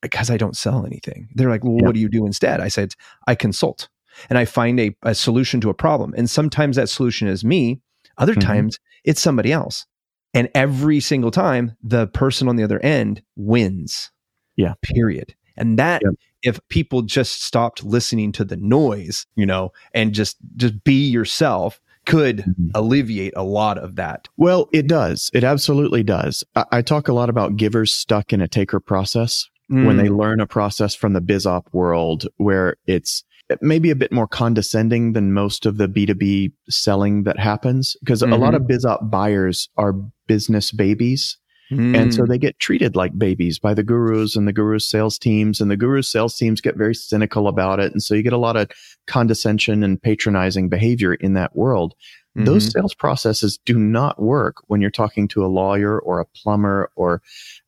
because 0.01 0.31
I 0.31 0.37
don't 0.37 0.57
sell 0.57 0.85
anything. 0.87 1.29
They're 1.35 1.49
like, 1.51 1.65
well, 1.65 1.77
Yeah. 1.79 1.87
what 1.87 1.95
do 1.95 2.01
you 2.01 2.09
do 2.09 2.27
instead? 2.27 2.61
I 2.61 2.69
said, 2.69 2.95
I 3.27 3.35
consult 3.35 3.89
and 4.29 4.39
I 4.39 4.45
find 4.45 4.79
a, 4.81 4.95
a 5.03 5.15
solution 5.15 5.61
to 5.63 5.71
a 5.71 5.75
problem. 5.75 6.13
And 6.17 6.29
sometimes 6.29 6.77
that 6.77 6.89
solution 6.89 7.29
is 7.29 7.45
me. 7.45 7.81
Other 8.19 8.35
Mhm. 8.35 8.41
times 8.43 8.79
it's 9.05 9.21
somebody 9.21 9.53
else. 9.53 9.87
And 10.35 10.49
every 10.55 11.01
single 11.01 11.31
time 11.31 11.73
the 11.83 12.07
person 12.09 12.49
on 12.49 12.57
the 12.57 12.65
other 12.65 12.81
end 12.81 13.23
wins. 13.37 14.11
Yeah. 14.57 14.75
Period. 14.83 15.35
And 15.57 15.79
that 15.79 16.03
Yep. 16.05 16.15
if 16.43 16.69
people 16.69 17.03
just 17.03 17.43
stopped 17.43 17.85
listening 17.85 18.33
to 18.33 18.45
the 18.45 18.57
noise, 18.57 19.27
you 19.37 19.47
know, 19.47 19.73
and 19.95 20.13
just 20.15 20.37
just 20.57 20.83
be 20.85 21.09
yourself 21.09 21.81
could 22.05 22.39
Mhm. 22.39 22.71
alleviate 22.75 23.33
a 23.37 23.45
lot 23.45 23.79
of 23.79 23.95
that. 23.97 24.27
Well, 24.37 24.69
it 24.73 24.89
does. 24.89 25.31
It 25.33 25.45
absolutely 25.45 26.03
does. 26.03 26.43
I, 26.57 26.65
I 26.73 26.83
talk 26.83 27.07
a 27.09 27.13
lot 27.13 27.29
about 27.31 27.57
givers 27.57 27.93
stuck 27.95 28.33
in 28.33 28.41
a 28.41 28.49
taker 28.49 28.81
process. 28.81 29.49
When 29.69 29.97
they 29.97 30.09
Mm. 30.09 30.19
learn 30.19 30.41
a 30.41 30.47
process 30.47 30.95
from 30.95 31.13
the 31.15 31.21
biz 31.21 31.47
op 31.47 31.69
world 31.73 32.27
where 32.37 32.77
it's 32.87 33.25
maybe 33.61 33.91
a 33.91 33.97
bit 33.97 34.13
more 34.13 34.27
condescending 34.27 35.13
than 35.13 35.33
most 35.33 35.67
of 35.67 35.77
the 35.77 35.89
B2B 35.89 36.53
selling 36.71 37.25
that 37.25 37.39
happens. 37.39 37.97
Because 38.01 38.23
a 38.23 38.27
lot 38.27 38.55
of 38.55 38.67
biz 38.67 38.85
op 38.85 39.11
buyers 39.11 39.69
are 39.77 39.95
business 40.27 40.73
babies. 40.73 41.37
And 41.71 42.13
so 42.13 42.25
Mm. 42.25 42.29
they 42.29 42.39
get 42.39 42.59
treated 42.59 42.97
like 42.97 43.17
babies 43.19 43.59
by 43.59 43.73
the 43.73 43.83
gurus 43.83 44.37
and 44.37 44.47
the 44.47 44.53
gurus 44.53 44.91
sales 44.91 45.19
teams 45.19 45.59
and 45.59 45.71
the 45.71 45.77
gurus 45.77 46.07
sales 46.07 46.37
teams 46.37 46.61
get 46.61 46.77
very 46.77 46.95
cynical 46.95 47.49
about 47.49 47.81
it. 47.81 47.93
And 47.93 48.03
so 48.03 48.15
you 48.15 48.23
get 48.23 48.35
a 48.35 48.39
lot 48.39 48.57
of 48.59 48.69
condescension 49.07 49.83
and 49.83 50.01
patronizing 50.01 50.69
behavior 50.69 51.15
in 51.15 51.33
that 51.35 51.57
world. 51.57 51.95
Those 52.35 52.67
Mhm. 52.69 52.73
sales 52.73 52.95
processes 52.95 53.59
do 53.67 53.79
not 53.79 54.21
work 54.23 54.57
when 54.69 54.81
you're 54.81 54.91
talking 54.91 55.29
to 55.29 55.45
a 55.45 55.49
lawyer 55.49 55.99
or 56.01 56.19
a 56.19 56.25
plumber 56.25 56.91
or, 56.97 57.21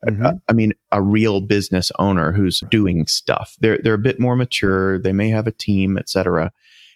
uh, 0.07 0.11
Mhm. 0.11 0.41
I 0.49 0.53
mean, 0.55 0.73
a 0.91 1.03
real 1.03 1.41
business 1.43 1.93
owner 1.99 2.33
who's 2.33 2.61
doing 2.71 3.07
stuff. 3.07 3.57
They're 3.61 3.79
they're 3.79 3.95
a 3.95 3.99
bit 3.99 4.19
more 4.19 4.37
mature. 4.37 4.99
They 4.99 5.13
may 5.13 5.29
have 5.29 5.47
a 5.47 5.53
team, 5.53 5.99
etc. 5.99 6.51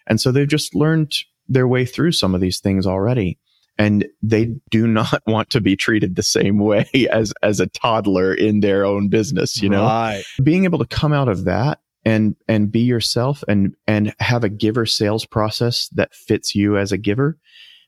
And 0.06 0.18
so 0.20 0.32
they've 0.32 0.48
just 0.48 0.74
learned 0.74 1.12
their 1.46 1.68
way 1.68 1.84
through 1.84 2.12
some 2.12 2.34
of 2.34 2.40
these 2.40 2.58
things 2.58 2.86
already. 2.86 3.38
And 3.76 4.06
they 4.22 4.54
do 4.70 4.86
not 5.00 5.22
want 5.26 5.50
to 5.50 5.60
be 5.60 5.76
treated 5.76 6.16
the 6.16 6.22
same 6.22 6.58
way 6.58 6.88
as 7.12 7.34
as 7.42 7.60
a 7.60 7.66
toddler 7.66 8.32
in 8.32 8.60
their 8.60 8.84
own 8.86 9.08
business, 9.08 9.60
you 9.62 9.68
know 9.68 9.82
Right. 9.84 10.24
being 10.42 10.64
able 10.64 10.78
to 10.78 10.86
come 10.86 11.12
out 11.12 11.28
of 11.28 11.44
that 11.44 11.80
and 12.08 12.34
and 12.48 12.72
be 12.72 12.80
yourself 12.80 13.44
and 13.48 13.74
and 13.86 14.14
have 14.18 14.42
a 14.44 14.48
giver 14.48 14.86
sales 14.86 15.26
process 15.26 15.88
that 15.94 16.14
fits 16.14 16.54
you 16.54 16.76
as 16.78 16.90
a 16.92 16.98
giver 16.98 17.36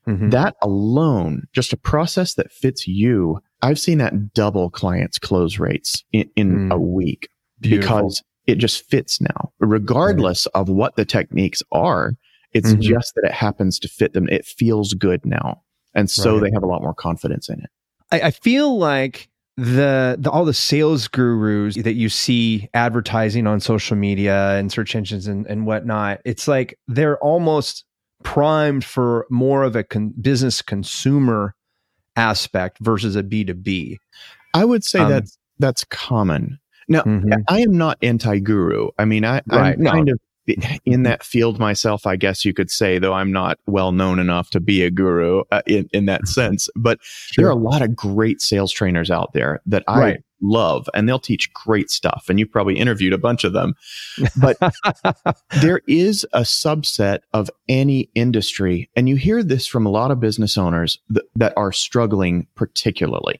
Mhm. 0.07 0.31
that 0.31 0.55
alone 0.61 1.43
just 1.53 1.73
a 1.73 1.77
process 1.77 2.33
that 2.35 2.51
fits 2.51 2.87
you 2.87 3.39
i've 3.61 3.79
seen 3.79 3.97
that 3.99 4.33
double 4.33 4.69
clients 4.69 5.17
close 5.19 5.59
rates 5.59 6.03
in, 6.11 6.29
in 6.35 6.69
Mm. 6.69 6.73
a 6.73 6.77
week 6.79 7.29
Beautiful. 7.59 7.97
because 7.97 8.23
it 8.47 8.55
just 8.55 8.83
fits 8.89 9.19
now 9.21 9.51
regardless 9.59 10.45
of 10.47 10.69
what 10.69 10.95
the 10.95 11.05
techniques 11.05 11.61
are 11.71 12.13
it's 12.53 12.73
Mhm. 12.73 12.81
just 12.81 13.13
that 13.15 13.25
it 13.25 13.31
happens 13.33 13.79
to 13.79 13.87
fit 13.87 14.13
them 14.13 14.27
it 14.29 14.45
feels 14.45 14.93
good 14.93 15.25
now 15.25 15.61
and 15.93 16.09
so 16.09 16.33
Right. 16.33 16.43
they 16.43 16.51
have 16.53 16.63
a 16.63 16.67
lot 16.67 16.81
more 16.81 16.93
confidence 16.95 17.47
in 17.49 17.59
it 17.59 17.69
I, 18.11 18.21
I 18.27 18.31
feel 18.31 18.77
like 18.77 19.29
the, 19.61 20.15
the 20.19 20.29
all 20.31 20.45
the 20.45 20.53
sales 20.53 21.07
gurus 21.07 21.75
that 21.75 21.93
you 21.93 22.09
see 22.09 22.67
advertising 22.73 23.47
on 23.47 23.59
social 23.59 23.95
media 23.95 24.57
and 24.57 24.71
search 24.71 24.95
engines 24.95 25.27
and, 25.27 25.45
and 25.47 25.65
whatnot, 25.65 26.19
it's 26.25 26.47
like 26.47 26.77
they're 26.87 27.17
almost 27.19 27.85
primed 28.23 28.83
for 28.83 29.25
more 29.29 29.63
of 29.63 29.75
a 29.75 29.83
con- 29.83 30.13
business 30.21 30.61
consumer 30.61 31.53
aspect 32.15 32.77
versus 32.79 33.15
a 33.15 33.23
B2B. 33.23 33.97
i 34.53 34.65
would 34.65 34.83
say 34.83 34.99
Um, 34.99 35.09
that's 35.09 35.37
that's 35.59 35.83
common 35.85 36.59
now 36.87 37.03
Mhm. 37.03 37.43
I 37.47 37.59
am 37.61 37.77
not 37.77 37.97
anti-guru. 38.01 38.89
I 38.97 39.05
mean, 39.05 39.23
I, 39.23 39.41
Right, 39.47 39.75
I'm 39.75 39.81
no. 39.81 39.91
kind 39.91 40.09
of 40.09 40.19
in 40.85 41.03
that 41.03 41.23
field 41.23 41.59
myself, 41.59 42.05
I 42.07 42.15
guess 42.15 42.45
you 42.45 42.53
could 42.53 42.71
say, 42.71 42.99
though 42.99 43.13
I'm 43.13 43.31
not 43.31 43.59
well 43.67 43.91
known 43.91 44.19
enough 44.19 44.49
to 44.51 44.59
be 44.59 44.83
a 44.83 44.91
guru 44.91 45.43
uh, 45.51 45.61
in, 45.67 45.89
in 45.93 46.05
that 46.05 46.27
sense. 46.27 46.69
But 46.75 46.99
there 47.37 47.47
are 47.47 47.51
a 47.51 47.55
lot 47.55 47.81
of 47.81 47.95
great 47.95 48.41
sales 48.41 48.71
trainers 48.71 49.11
out 49.11 49.33
there 49.33 49.61
that 49.65 49.83
I 49.87 49.99
Right. 49.99 50.23
love, 50.41 50.89
and 50.93 51.07
they'll 51.07 51.19
teach 51.19 51.53
great 51.53 51.89
stuff. 51.91 52.25
And 52.29 52.39
you've 52.39 52.51
probably 52.51 52.77
interviewed 52.77 53.13
a 53.13 53.17
bunch 53.17 53.43
of 53.43 53.53
them. 53.53 53.75
But 54.39 54.57
there 55.61 55.81
is 55.87 56.25
a 56.33 56.41
subset 56.41 57.19
of 57.33 57.49
any 57.69 58.09
industry, 58.15 58.89
and 58.95 59.07
you 59.07 59.15
hear 59.15 59.43
this 59.43 59.67
from 59.67 59.85
a 59.85 59.89
lot 59.91 60.11
of 60.11 60.19
business 60.19 60.57
owners 60.57 60.99
th- 61.13 61.25
that 61.35 61.53
are 61.57 61.71
struggling 61.71 62.47
particularly. 62.55 63.39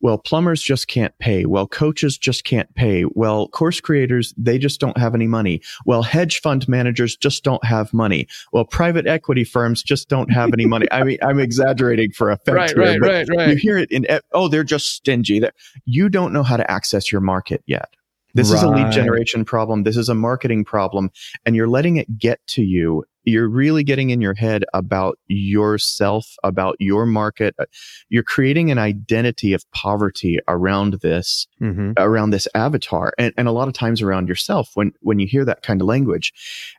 Well, 0.00 0.18
plumbers 0.18 0.62
just 0.62 0.88
can't 0.88 1.16
pay. 1.18 1.44
Well, 1.44 1.66
coaches 1.66 2.16
just 2.16 2.44
can't 2.44 2.72
pay. 2.74 3.04
Well, 3.04 3.48
course 3.48 3.80
creators, 3.80 4.32
they 4.36 4.58
just 4.58 4.80
don't 4.80 4.96
have 4.98 5.14
any 5.14 5.26
money. 5.26 5.60
Well, 5.84 6.02
hedge 6.02 6.40
fund 6.40 6.66
managers 6.68 7.16
just 7.16 7.44
don't 7.44 7.64
have 7.64 7.92
money. 7.92 8.26
Well, 8.52 8.64
private 8.64 9.06
equity 9.06 9.44
firms 9.44 9.82
just 9.82 10.08
don't 10.08 10.30
have 10.32 10.52
any 10.52 10.66
money. 10.66 10.86
I 10.90 11.04
mean, 11.04 11.18
I'm 11.22 11.38
exaggerating 11.38 12.12
for 12.12 12.30
effect 12.30 12.56
right, 12.56 12.70
here, 12.70 12.98
but 13.00 13.48
you 13.48 13.56
hear 13.56 13.78
it 13.78 13.90
in, 13.90 14.06
oh, 14.32 14.48
they're 14.48 14.64
just 14.64 14.94
stingy. 14.94 15.38
That 15.40 15.54
you 15.84 16.08
don't 16.08 16.32
know 16.32 16.42
how 16.42 16.56
to 16.56 16.70
access 16.70 17.12
your 17.12 17.20
market 17.20 17.62
yet. 17.66 17.90
This 18.34 18.50
is 18.50 18.62
a 18.62 18.68
lead 18.68 18.92
generation 18.92 19.44
problem. 19.44 19.82
This 19.82 19.96
is 19.96 20.08
a 20.08 20.14
marketing 20.14 20.64
problem 20.64 21.10
and 21.44 21.56
you're 21.56 21.68
letting 21.68 21.96
it 21.96 22.18
get 22.18 22.40
to 22.48 22.62
you. 22.62 23.04
You're 23.24 23.48
really 23.48 23.84
getting 23.84 24.10
in 24.10 24.20
your 24.20 24.34
head 24.34 24.64
about 24.74 25.18
yourself, 25.26 26.34
about 26.42 26.76
your 26.78 27.06
market. 27.06 27.54
Uh, 27.58 27.66
You're 28.08 28.22
creating 28.22 28.70
an 28.70 28.78
identity 28.78 29.52
of 29.52 29.70
poverty 29.72 30.38
around 30.48 30.94
this, 31.02 31.46
Mhm. 31.60 31.94
around 31.98 32.30
this 32.30 32.48
avatar 32.54 33.12
and, 33.18 33.32
and 33.36 33.46
a 33.46 33.52
lot 33.52 33.68
of 33.68 33.74
times 33.74 34.00
around 34.02 34.28
yourself 34.28 34.70
when, 34.74 34.92
when 35.00 35.18
you 35.18 35.26
hear 35.26 35.44
that 35.44 35.62
kind 35.62 35.80
of 35.80 35.86
language. 35.86 36.32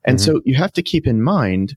And 0.05 0.17
Mhm. 0.17 0.21
so 0.21 0.41
you 0.45 0.55
have 0.55 0.73
to 0.73 0.81
keep 0.81 1.05
in 1.07 1.21
mind 1.21 1.75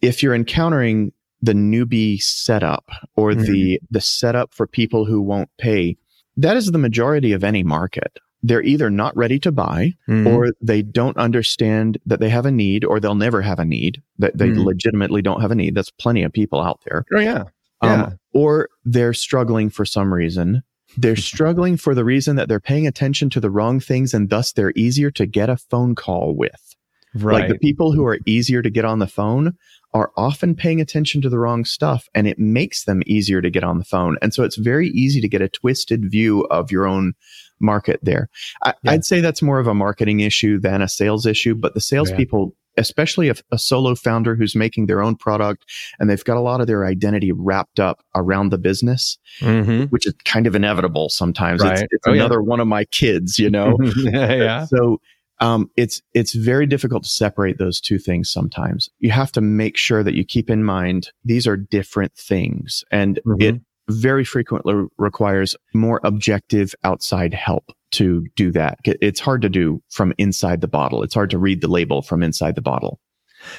if 0.00 0.22
you're 0.22 0.34
encountering 0.34 1.12
the 1.42 1.52
newbie 1.52 2.20
setup 2.22 2.90
or 3.16 3.32
Mhm. 3.32 3.46
the, 3.46 3.80
the 3.90 4.00
setup 4.00 4.54
for 4.54 4.66
people 4.66 5.04
who 5.04 5.20
won't 5.20 5.50
pay, 5.58 5.96
that 6.36 6.56
is 6.56 6.70
the 6.72 6.78
majority 6.78 7.32
of 7.32 7.44
any 7.44 7.62
market. 7.62 8.18
They're 8.46 8.62
either 8.62 8.90
not 8.90 9.16
ready 9.16 9.38
to 9.40 9.50
buy 9.50 9.94
Mhm. 10.06 10.26
or 10.26 10.52
they 10.60 10.82
don't 10.82 11.16
understand 11.16 11.96
that 12.04 12.20
they 12.20 12.28
have 12.28 12.44
a 12.44 12.50
need 12.52 12.84
or 12.84 13.00
they'll 13.00 13.14
never 13.14 13.40
have 13.40 13.58
a 13.58 13.64
need 13.64 14.02
that 14.18 14.36
they 14.36 14.48
Mm. 14.50 14.64
legitimately 14.64 15.22
don't 15.22 15.40
have 15.40 15.50
a 15.50 15.54
need 15.54 15.74
that's 15.74 15.90
plenty 15.90 16.22
of 16.22 16.32
people 16.32 16.60
out 16.60 16.80
there 16.84 17.06
oh 17.14 17.20
yeah. 17.20 17.44
um, 17.80 18.00
Yeah. 18.00 18.10
or 18.34 18.68
they're 18.84 19.14
struggling 19.14 19.70
for 19.70 19.86
some 19.86 20.12
reason 20.12 20.62
they're 20.98 21.16
struggling 21.32 21.78
for 21.78 21.94
the 21.94 22.04
reason 22.04 22.36
that 22.36 22.48
they're 22.48 22.60
paying 22.60 22.86
attention 22.86 23.30
to 23.30 23.40
the 23.40 23.50
wrong 23.50 23.80
things 23.80 24.12
and 24.12 24.28
thus 24.28 24.52
they're 24.52 24.72
easier 24.76 25.10
to 25.12 25.24
get 25.26 25.48
a 25.48 25.56
phone 25.56 25.94
call 25.94 26.36
with 26.36 26.74
Right. 27.16 27.40
like 27.42 27.48
the 27.48 27.58
people 27.58 27.92
who 27.92 28.04
are 28.04 28.18
easier 28.26 28.60
to 28.60 28.70
get 28.70 28.84
on 28.84 28.98
the 28.98 29.06
phone 29.06 29.54
are 29.94 30.10
often 30.16 30.56
paying 30.56 30.80
attention 30.80 31.22
to 31.22 31.28
the 31.28 31.38
wrong 31.38 31.64
stuff 31.64 32.08
and 32.12 32.26
it 32.26 32.38
makes 32.40 32.84
them 32.84 33.02
easier 33.06 33.40
to 33.40 33.48
get 33.50 33.62
on 33.64 33.78
the 33.78 33.84
phone 33.84 34.16
and 34.20 34.34
so 34.34 34.42
it's 34.42 34.56
very 34.56 34.88
easy 34.90 35.20
to 35.20 35.28
get 35.28 35.40
a 35.40 35.48
twisted 35.48 36.10
view 36.10 36.40
of 36.50 36.70
your 36.72 36.84
own 36.86 37.14
market 37.60 38.00
there 38.02 38.28
I, 38.62 38.74
Yeah. 38.82 38.92
i'd 38.92 39.04
say 39.04 39.20
that's 39.20 39.42
more 39.42 39.58
of 39.58 39.66
a 39.66 39.74
marketing 39.74 40.20
issue 40.20 40.58
than 40.60 40.82
a 40.82 40.88
sales 40.88 41.26
issue 41.26 41.54
but 41.54 41.74
the 41.74 41.80
salespeople 41.80 42.54
especially 42.76 43.28
if 43.28 43.40
a 43.52 43.58
solo 43.58 43.94
founder 43.94 44.34
who's 44.34 44.56
making 44.56 44.86
their 44.86 45.00
own 45.00 45.14
product 45.14 45.64
and 46.00 46.10
they've 46.10 46.24
got 46.24 46.36
a 46.36 46.40
lot 46.40 46.60
of 46.60 46.66
their 46.66 46.84
identity 46.84 47.30
wrapped 47.30 47.78
up 47.78 48.00
around 48.16 48.50
the 48.50 48.58
business 48.58 49.16
Mhm. 49.40 49.88
which 49.90 50.06
is 50.06 50.14
kind 50.24 50.46
of 50.46 50.54
inevitable 50.56 51.08
sometimes 51.08 51.62
it's, 51.62 51.80
Right. 51.80 51.88
it's 51.90 52.06
Oh, 52.06 52.12
yeah. 52.12 52.20
another 52.22 52.42
one 52.42 52.60
of 52.60 52.66
my 52.66 52.84
kids 52.86 53.38
you 53.38 53.48
know 53.50 53.78
yeah. 53.96 54.32
yeah. 54.34 54.64
so 54.66 55.00
um, 55.40 55.68
it's 55.76 56.00
it's 56.14 56.32
very 56.32 56.64
difficult 56.64 57.02
to 57.02 57.08
separate 57.08 57.58
those 57.58 57.80
two 57.80 57.98
things 57.98 58.30
sometimes. 58.30 58.88
You 59.00 59.10
have 59.10 59.32
to 59.32 59.40
make 59.40 59.76
sure 59.76 60.04
that 60.04 60.14
you 60.14 60.24
keep 60.24 60.48
in 60.48 60.62
mind 60.62 61.10
these 61.24 61.48
are 61.48 61.56
different 61.56 62.14
things, 62.14 62.84
and 62.92 63.18
Mhm. 63.26 63.42
it 63.42 63.60
very 63.90 64.24
frequently 64.24 64.74
requires 64.98 65.54
more 65.74 66.00
objective 66.04 66.74
outside 66.84 67.34
help 67.34 67.70
to 67.92 68.24
do 68.36 68.50
that. 68.52 68.78
It's 68.84 69.20
hard 69.20 69.42
to 69.42 69.48
do 69.48 69.82
from 69.90 70.12
inside 70.18 70.60
the 70.60 70.68
bottle. 70.68 71.02
It's 71.02 71.14
hard 71.14 71.30
to 71.30 71.38
read 71.38 71.60
the 71.60 71.68
label 71.68 72.02
from 72.02 72.22
inside 72.22 72.54
the 72.54 72.62
bottle. 72.62 72.98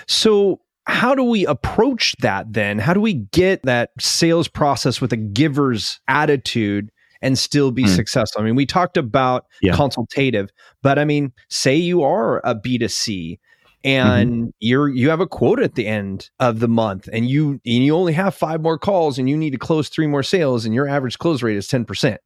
So, 0.07 0.61
how 0.87 1.15
do 1.15 1.23
we 1.23 1.45
approach 1.47 2.15
that 2.21 2.53
then? 2.53 2.77
How 2.77 2.93
do 2.93 2.99
we 3.01 3.13
get 3.13 3.63
that 3.63 3.89
sales 3.99 4.47
process 4.47 5.01
with 5.01 5.11
a 5.13 5.17
giver's 5.17 5.99
attitude 6.07 6.89
and 7.21 7.39
still 7.39 7.71
be 7.71 7.83
Hmm. 7.83 7.87
successful? 7.89 8.41
I 8.41 8.45
mean, 8.45 8.55
we 8.55 8.65
talked 8.67 8.97
about 8.97 9.45
Yeah. 9.61 9.75
consultative, 9.75 10.49
but 10.83 10.99
I 10.99 11.05
mean, 11.05 11.31
say 11.49 11.75
you 11.75 12.03
are 12.03 12.39
a 12.43 12.53
B2C 12.53 13.39
and 13.85 14.31
Mm-hmm. 14.31 14.49
you're 14.59 14.89
you 14.89 15.09
have 15.11 15.19
a 15.21 15.27
quota 15.27 15.63
at 15.63 15.75
the 15.75 15.85
end 15.87 16.29
of 16.39 16.59
the 16.59 16.67
month 16.67 17.07
and 17.13 17.29
you 17.29 17.51
and 17.51 17.61
you 17.85 17.95
only 17.95 18.13
have 18.13 18.33
five 18.35 18.61
more 18.61 18.77
calls 18.79 19.17
and 19.19 19.29
you 19.29 19.37
need 19.37 19.51
to 19.51 19.57
close 19.57 19.87
three 19.87 20.07
more 20.07 20.23
sales 20.23 20.65
and 20.65 20.73
your 20.75 20.87
average 20.87 21.17
close 21.19 21.41
rate 21.43 21.55
is 21.55 21.67
10%, 21.67 22.17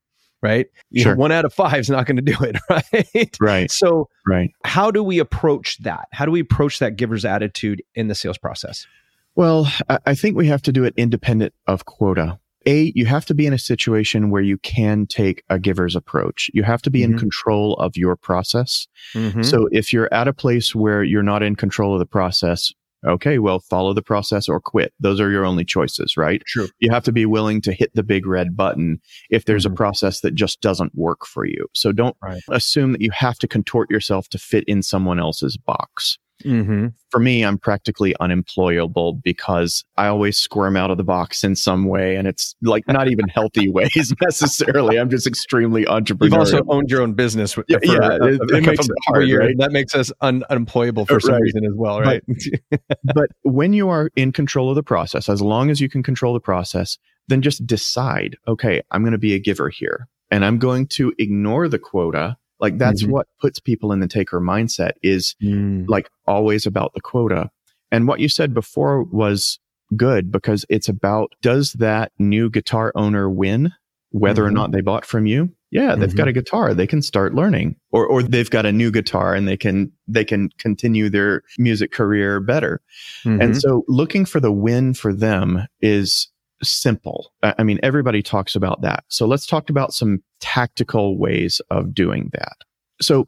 right? 0.41 0.67
You 0.89 1.03
know, 1.03 1.09
Sure. 1.11 1.15
one 1.17 1.31
out 1.33 1.43
of 1.45 1.53
five 1.53 1.79
is 1.81 1.89
not 1.89 2.05
going 2.05 2.15
to 2.15 2.21
do 2.21 2.35
it, 2.43 2.55
right? 2.69 3.37
Right. 3.41 3.69
So, 3.69 4.07
Right. 4.25 4.51
how 4.63 4.89
do 4.89 5.03
we 5.03 5.19
approach 5.19 5.77
that? 5.79 6.07
How 6.13 6.25
do 6.25 6.31
we 6.31 6.39
approach 6.39 6.79
that 6.79 6.95
giver's 6.95 7.25
attitude 7.25 7.83
in 7.93 8.07
the 8.07 8.15
sales 8.15 8.37
process? 8.37 8.87
Well, 9.35 9.71
I 10.05 10.15
think 10.15 10.35
we 10.37 10.47
have 10.47 10.61
to 10.63 10.71
do 10.71 10.83
it 10.85 10.93
independent 10.97 11.53
of 11.67 11.85
quota. 11.85 12.39
A, 12.69 12.91
you 12.95 13.05
have 13.07 13.25
to 13.25 13.33
be 13.33 13.47
in 13.47 13.53
a 13.53 13.57
situation 13.57 14.29
where 14.29 14.41
you 14.41 14.57
can 14.59 15.07
take 15.07 15.43
a 15.49 15.57
giver's 15.59 15.95
approach. 15.95 16.49
You 16.53 16.63
have 16.63 16.81
to 16.83 16.91
be 16.91 17.01
in 17.03 17.13
Mhm. 17.13 17.19
control 17.19 17.73
of 17.75 17.97
your 17.97 18.15
process. 18.15 18.87
Mhm. 19.15 19.43
So 19.43 19.67
if 19.71 19.91
you're 19.91 20.13
at 20.13 20.27
a 20.27 20.33
place 20.33 20.75
where 20.75 21.03
you're 21.03 21.23
not 21.23 21.41
in 21.41 21.55
control 21.55 21.93
of 21.93 21.99
the 21.99 22.05
process, 22.05 22.71
okay, 23.07 23.39
well, 23.39 23.59
follow 23.59 23.93
the 23.93 24.01
process 24.01 24.47
or 24.49 24.59
quit. 24.59 24.93
Those 24.99 25.19
are 25.19 25.31
your 25.31 25.45
only 25.45 25.65
choices, 25.65 26.17
right? 26.17 26.43
True. 26.45 26.67
You 26.79 26.91
have 26.91 27.03
to 27.05 27.11
be 27.11 27.25
willing 27.25 27.61
to 27.61 27.73
hit 27.73 27.91
the 27.95 28.03
big 28.03 28.25
red 28.27 28.55
button 28.55 28.99
if 29.29 29.45
there's 29.45 29.65
Mhm. 29.65 29.71
a 29.71 29.75
process 29.75 30.19
that 30.21 30.35
just 30.35 30.61
doesn't 30.61 30.93
work 30.95 31.25
for 31.25 31.45
you. 31.45 31.65
So 31.73 31.91
don't 31.91 32.17
Right. 32.21 32.41
assume 32.49 32.91
that 32.91 33.01
you 33.01 33.11
have 33.11 33.39
to 33.39 33.47
contort 33.47 33.89
yourself 33.89 34.27
to 34.29 34.37
fit 34.37 34.63
in 34.67 34.83
someone 34.83 35.19
else's 35.19 35.57
box 35.57 36.17
Mm-hmm. 36.45 36.87
for 37.11 37.19
me, 37.19 37.43
I'm 37.43 37.57
practically 37.57 38.15
unemployable 38.19 39.13
because 39.13 39.83
I 39.97 40.07
always 40.07 40.37
squirm 40.37 40.77
out 40.77 40.89
of 40.91 40.97
the 40.97 41.03
box 41.03 41.43
in 41.43 41.55
some 41.55 41.85
way. 41.85 42.15
And 42.15 42.27
it's 42.27 42.55
like 42.61 42.87
not 42.87 43.09
even 43.09 43.27
healthy 43.29 43.67
ways 43.69 44.13
necessarily. 44.21 44.97
I'm 44.97 45.09
just 45.09 45.27
extremely 45.27 45.85
entrepreneurial. 45.85 46.23
You've 46.23 46.33
also 46.33 46.61
owned 46.69 46.89
your 46.89 47.01
own 47.01 47.13
business. 47.13 47.53
For, 47.53 47.65
Yeah, 47.67 47.77
yeah, 47.83 47.97
a- 48.21 48.25
it- 48.35 48.41
it 48.51 48.65
makes 48.65 48.87
it 48.87 48.95
hard, 49.07 49.27
years. 49.27 49.39
right? 49.39 49.57
That 49.57 49.71
makes 49.71 49.93
us 49.95 50.11
un- 50.21 50.43
unemployable 50.49 51.05
for 51.05 51.19
some 51.19 51.33
Right. 51.33 51.41
reason 51.41 51.65
as 51.65 51.73
well, 51.75 51.99
right? 52.01 52.23
but 53.03 53.27
when 53.43 53.73
you 53.73 53.89
are 53.89 54.09
in 54.15 54.31
control 54.31 54.69
of 54.69 54.75
the 54.75 54.83
process, 54.83 55.29
as 55.29 55.41
long 55.41 55.69
as 55.69 55.81
you 55.81 55.89
can 55.89 56.03
control 56.03 56.33
the 56.33 56.39
process, 56.39 56.97
then 57.27 57.41
just 57.41 57.65
decide, 57.67 58.35
okay, 58.47 58.81
I'm 58.91 59.01
going 59.03 59.11
to 59.11 59.17
be 59.19 59.33
a 59.35 59.39
giver 59.39 59.69
here 59.69 60.07
and 60.31 60.43
I'm 60.45 60.57
going 60.57 60.87
to 60.87 61.13
ignore 61.19 61.67
the 61.67 61.79
quota. 61.79 62.37
Like 62.59 62.77
that's 62.77 63.03
Mhm. 63.03 63.09
what 63.09 63.27
puts 63.39 63.59
people 63.59 63.91
in 63.91 63.99
the 63.99 64.07
taker 64.07 64.39
mindset 64.39 64.91
is 65.01 65.35
Mm. 65.41 65.85
like 65.87 66.09
always 66.27 66.65
about 66.65 66.93
the 66.93 67.01
quota. 67.01 67.49
And 67.91 68.07
what 68.07 68.19
you 68.19 68.29
said 68.29 68.53
before 68.53 69.03
was 69.03 69.59
good 69.95 70.31
because 70.31 70.65
it's 70.69 70.87
about 70.89 71.33
does 71.41 71.73
that 71.73 72.11
new 72.19 72.49
guitar 72.49 72.91
owner 72.95 73.29
win 73.29 73.71
whether 74.11 74.43
mm-hmm. 74.43 74.49
or 74.49 74.51
not 74.51 74.71
they 74.71 74.81
bought 74.81 75.05
from 75.05 75.25
you? 75.25 75.49
Yeah, 75.71 75.95
they've 75.95 76.09
mm-hmm. 76.09 76.17
got 76.17 76.27
a 76.27 76.33
guitar. 76.33 76.73
They 76.73 76.87
can 76.87 77.03
start 77.03 77.35
learning 77.35 77.75
or, 77.91 78.05
or 78.07 78.23
they've 78.23 78.49
got 78.49 78.65
a 78.65 78.71
new 78.71 78.89
guitar 78.89 79.35
and 79.35 79.47
they 79.47 79.57
can, 79.57 79.91
they 80.07 80.25
can 80.25 80.49
continue 80.57 81.09
their 81.09 81.43
music 81.59 81.91
career 81.91 82.39
better. 82.39 82.81
Mm-hmm. 83.23 83.41
And 83.41 83.57
so 83.57 83.83
looking 83.87 84.25
for 84.25 84.39
the 84.39 84.51
win 84.51 84.95
for 84.95 85.13
them 85.13 85.67
is 85.79 86.27
simple. 86.63 87.31
I 87.43 87.63
mean, 87.63 87.79
everybody 87.83 88.21
talks 88.21 88.55
about 88.55 88.81
that. 88.81 89.03
So 89.07 89.25
let's 89.25 89.45
talk 89.45 89.69
about 89.69 89.93
some 89.93 90.23
tactical 90.39 91.17
ways 91.17 91.61
of 91.69 91.93
doing 91.93 92.29
that. 92.33 92.57
So 93.01 93.27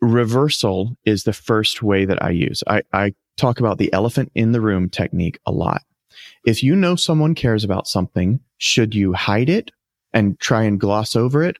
reversal 0.00 0.96
is 1.04 1.24
the 1.24 1.32
first 1.32 1.82
way 1.82 2.04
that 2.04 2.22
I 2.22 2.30
use. 2.30 2.62
I, 2.66 2.82
I 2.92 3.14
talk 3.36 3.60
about 3.60 3.78
the 3.78 3.92
elephant 3.92 4.30
in 4.34 4.52
the 4.52 4.60
room 4.60 4.88
technique 4.88 5.38
a 5.46 5.52
lot. 5.52 5.82
If 6.44 6.62
you 6.62 6.74
know 6.74 6.96
someone 6.96 7.34
cares 7.34 7.64
about 7.64 7.86
something, 7.86 8.40
should 8.58 8.94
you 8.94 9.12
hide 9.12 9.48
it 9.48 9.70
and 10.12 10.38
try 10.40 10.64
and 10.64 10.80
gloss 10.80 11.16
over 11.16 11.42
it? 11.42 11.56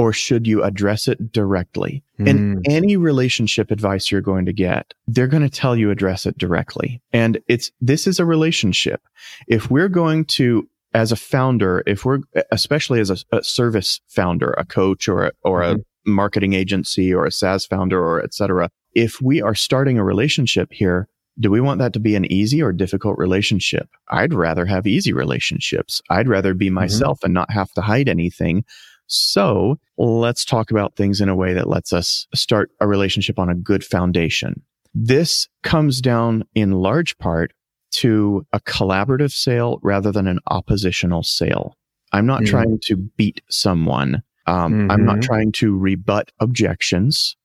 Or 0.00 0.14
should 0.14 0.46
you 0.46 0.62
address 0.62 1.08
it 1.08 1.30
directly? 1.30 2.02
Mm. 2.18 2.28
In 2.28 2.52
hmm. 2.54 2.60
any 2.70 2.96
relationship 2.96 3.70
advice 3.70 4.10
you're 4.10 4.22
going 4.22 4.46
to 4.46 4.52
get, 4.52 4.94
they're 5.06 5.26
going 5.26 5.42
to 5.42 5.50
tell 5.50 5.76
you 5.76 5.90
address 5.90 6.24
it 6.24 6.38
directly. 6.38 7.02
And 7.12 7.38
it's, 7.48 7.70
this 7.82 8.06
is 8.06 8.18
a 8.18 8.24
relationship. 8.24 9.02
If 9.46 9.70
we're 9.70 9.90
going 9.90 10.24
to 10.36 10.66
as 10.94 11.12
a 11.12 11.16
founder, 11.16 11.82
if 11.86 12.04
we're 12.04 12.20
especially 12.50 13.00
as 13.00 13.10
a, 13.10 13.18
a 13.30 13.44
service 13.44 14.00
founder, 14.08 14.52
a 14.52 14.64
coach 14.64 15.06
or 15.06 15.26
a, 15.26 15.32
or 15.42 15.60
mm-hmm. 15.60 15.80
a 15.80 16.10
marketing 16.10 16.54
agency 16.54 17.12
or 17.12 17.26
a 17.26 17.30
SaaS 17.30 17.66
founder 17.66 18.02
or 18.02 18.22
etc., 18.22 18.70
if 18.94 19.20
we 19.20 19.40
are 19.40 19.54
starting 19.54 19.98
a 19.98 20.04
relationship 20.04 20.72
here, 20.72 21.08
do 21.38 21.50
we 21.50 21.60
want 21.60 21.78
that 21.78 21.92
to 21.92 22.00
be 22.00 22.16
an 22.16 22.30
easy 22.30 22.60
or 22.60 22.72
difficult 22.72 23.18
relationship? 23.18 23.88
I'd 24.08 24.34
rather 24.34 24.66
have 24.66 24.86
easy 24.86 25.12
relationships. 25.12 26.02
I'd 26.10 26.28
rather 26.28 26.54
be 26.54 26.66
mm-hmm. 26.66 26.76
myself 26.76 27.18
mm-hmm. 27.18 27.26
and 27.26 27.34
not 27.34 27.52
have 27.52 27.70
to 27.72 27.82
hide 27.82 28.08
anything. 28.08 28.64
So 29.10 29.78
let's 29.98 30.44
talk 30.44 30.70
about 30.70 30.94
things 30.94 31.20
in 31.20 31.28
a 31.28 31.34
way 31.34 31.52
that 31.52 31.68
lets 31.68 31.92
us 31.92 32.28
start 32.32 32.70
a 32.80 32.86
relationship 32.86 33.38
on 33.40 33.48
a 33.48 33.56
good 33.56 33.84
foundation. 33.84 34.62
This 34.94 35.48
comes 35.64 36.00
down 36.00 36.44
in 36.54 36.72
large 36.72 37.18
part 37.18 37.52
to 37.92 38.46
a 38.52 38.60
collaborative 38.60 39.32
sale 39.32 39.80
rather 39.82 40.12
than 40.12 40.28
an 40.28 40.38
oppositional 40.46 41.24
sale. 41.24 41.76
I'm 42.12 42.24
not 42.24 42.42
mm-hmm. 42.42 42.50
trying 42.50 42.78
to 42.84 42.96
beat 42.96 43.42
someone. 43.50 44.22
Um, 44.46 44.72
mm-hmm. 44.72 44.90
I'm 44.92 45.04
not 45.04 45.16
mm-hmm. 45.16 45.20
trying 45.22 45.52
to 45.52 45.76
rebut 45.76 46.30
objections. 46.38 47.36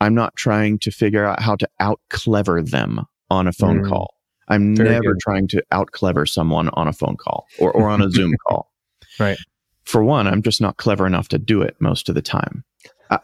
I'm 0.00 0.14
not 0.14 0.34
trying 0.34 0.80
to 0.80 0.90
figure 0.90 1.24
out 1.24 1.40
how 1.40 1.54
to 1.54 1.68
out 1.78 2.00
clever 2.10 2.62
them 2.62 3.06
on 3.30 3.46
a 3.46 3.52
phone 3.52 3.82
mm. 3.82 3.88
call. 3.88 4.14
I'm 4.48 4.74
Very 4.74 4.90
never 4.90 5.12
good. 5.12 5.20
trying 5.20 5.46
to 5.48 5.62
out 5.70 5.92
clever 5.92 6.26
someone 6.26 6.68
on 6.70 6.88
a 6.88 6.92
phone 6.92 7.16
call 7.16 7.46
or, 7.60 7.70
or 7.70 7.88
on 7.88 8.02
a 8.02 8.10
Zoom 8.10 8.34
call. 8.48 8.72
Right. 9.20 9.38
For 9.84 10.02
one, 10.04 10.26
I'm 10.26 10.42
just 10.42 10.60
not 10.60 10.76
clever 10.76 11.06
enough 11.06 11.28
to 11.28 11.38
do 11.38 11.62
it 11.62 11.76
most 11.80 12.08
of 12.08 12.14
the 12.14 12.22
time. 12.22 12.64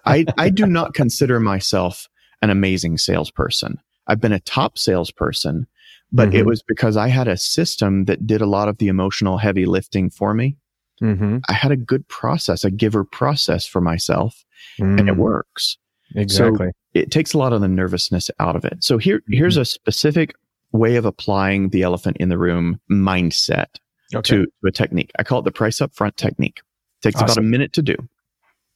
I, 0.04 0.26
I, 0.36 0.50
do 0.50 0.66
not 0.66 0.94
consider 0.94 1.40
myself 1.40 2.08
an 2.42 2.50
amazing 2.50 2.98
salesperson. 2.98 3.78
I've 4.06 4.20
been 4.20 4.32
a 4.32 4.40
top 4.40 4.78
salesperson, 4.78 5.66
but 6.12 6.28
mm-hmm. 6.28 6.38
it 6.38 6.46
was 6.46 6.62
because 6.62 6.96
I 6.96 7.08
had 7.08 7.28
a 7.28 7.36
system 7.36 8.04
that 8.06 8.26
did 8.26 8.40
a 8.40 8.46
lot 8.46 8.68
of 8.68 8.78
the 8.78 8.88
emotional 8.88 9.38
heavy 9.38 9.66
lifting 9.66 10.10
for 10.10 10.34
me. 10.34 10.56
Mm-hmm. 11.02 11.38
I 11.48 11.52
had 11.52 11.70
a 11.70 11.76
good 11.76 12.06
process, 12.08 12.64
a 12.64 12.70
giver 12.70 13.04
process 13.04 13.66
for 13.66 13.80
myself, 13.80 14.44
mm. 14.80 14.98
and 14.98 15.08
it 15.08 15.14
mm. 15.14 15.18
works. 15.18 15.78
Exactly. 16.16 16.66
So 16.66 16.72
it 16.94 17.10
takes 17.10 17.34
a 17.34 17.38
lot 17.38 17.52
of 17.52 17.60
the 17.60 17.68
nervousness 17.68 18.30
out 18.40 18.56
of 18.56 18.64
it. 18.64 18.82
So 18.82 18.98
here, 18.98 19.18
mm-hmm. 19.18 19.34
here's 19.34 19.56
a 19.56 19.64
specific 19.64 20.34
way 20.72 20.96
of 20.96 21.04
applying 21.04 21.68
the 21.68 21.82
elephant 21.82 22.16
in 22.18 22.28
the 22.28 22.38
room 22.38 22.80
mindset 22.90 23.76
okay. 24.14 24.36
to, 24.36 24.44
to, 24.44 24.66
a 24.66 24.70
technique. 24.70 25.10
I 25.18 25.22
call 25.22 25.40
it 25.40 25.44
the 25.44 25.52
price 25.52 25.80
up 25.80 25.94
front 25.94 26.16
technique. 26.16 26.60
It 27.00 27.08
takes 27.08 27.16
awesome. 27.16 27.24
about 27.24 27.38
a 27.38 27.42
minute 27.42 27.72
to 27.74 27.82
do. 27.82 27.96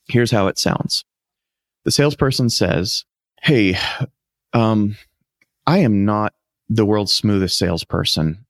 Here's 0.08 0.30
how 0.30 0.48
it 0.48 0.58
sounds. 0.58 1.04
The 1.84 1.90
salesperson 1.90 2.50
says, 2.50 3.04
Hey, 3.42 3.76
um, 4.52 4.96
I 5.66 5.78
am 5.78 6.04
not 6.04 6.34
the 6.68 6.84
world's 6.84 7.12
smoothest 7.12 7.58
salesperson. 7.58 8.44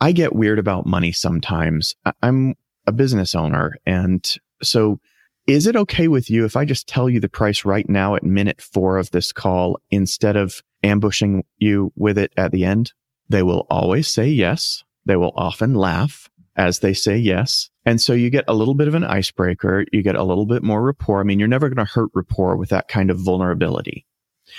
I 0.00 0.12
get 0.12 0.34
weird 0.34 0.58
about 0.58 0.86
money 0.86 1.12
sometimes. 1.12 1.94
I'm 2.22 2.54
a 2.86 2.92
business 2.92 3.34
owner. 3.34 3.76
And 3.86 4.24
so 4.62 5.00
is 5.46 5.66
it 5.66 5.76
okay 5.76 6.08
with 6.08 6.30
you 6.30 6.44
if 6.44 6.56
I 6.56 6.64
just 6.64 6.88
tell 6.88 7.08
you 7.08 7.20
the 7.20 7.28
price 7.28 7.64
right 7.64 7.88
now 7.88 8.14
at 8.14 8.22
minute 8.22 8.60
four 8.60 8.98
of 8.98 9.10
this 9.10 9.32
call 9.32 9.78
instead 9.90 10.36
of 10.36 10.62
ambushing 10.82 11.44
you 11.58 11.92
with 11.96 12.18
it 12.18 12.32
at 12.36 12.50
the 12.50 12.64
end? 12.64 12.92
They 13.28 13.42
will 13.42 13.66
always 13.70 14.08
say 14.08 14.28
yes. 14.28 14.84
They 15.06 15.16
will 15.16 15.32
often 15.36 15.74
laugh 15.74 16.30
as 16.56 16.80
they 16.80 16.94
say 16.94 17.16
yes. 17.16 17.70
And 17.84 18.00
so 18.00 18.12
you 18.12 18.30
get 18.30 18.44
a 18.48 18.54
little 18.54 18.74
bit 18.74 18.88
of 18.88 18.94
an 18.94 19.04
icebreaker. 19.04 19.84
You 19.92 20.02
get 20.02 20.14
a 20.14 20.22
little 20.22 20.46
bit 20.46 20.62
more 20.62 20.82
rapport. 20.82 21.20
I 21.20 21.24
mean, 21.24 21.38
you're 21.38 21.48
never 21.48 21.68
going 21.68 21.84
to 21.84 21.92
hurt 21.92 22.10
rapport 22.14 22.56
with 22.56 22.70
that 22.70 22.88
kind 22.88 23.10
of 23.10 23.18
vulnerability. 23.18 24.06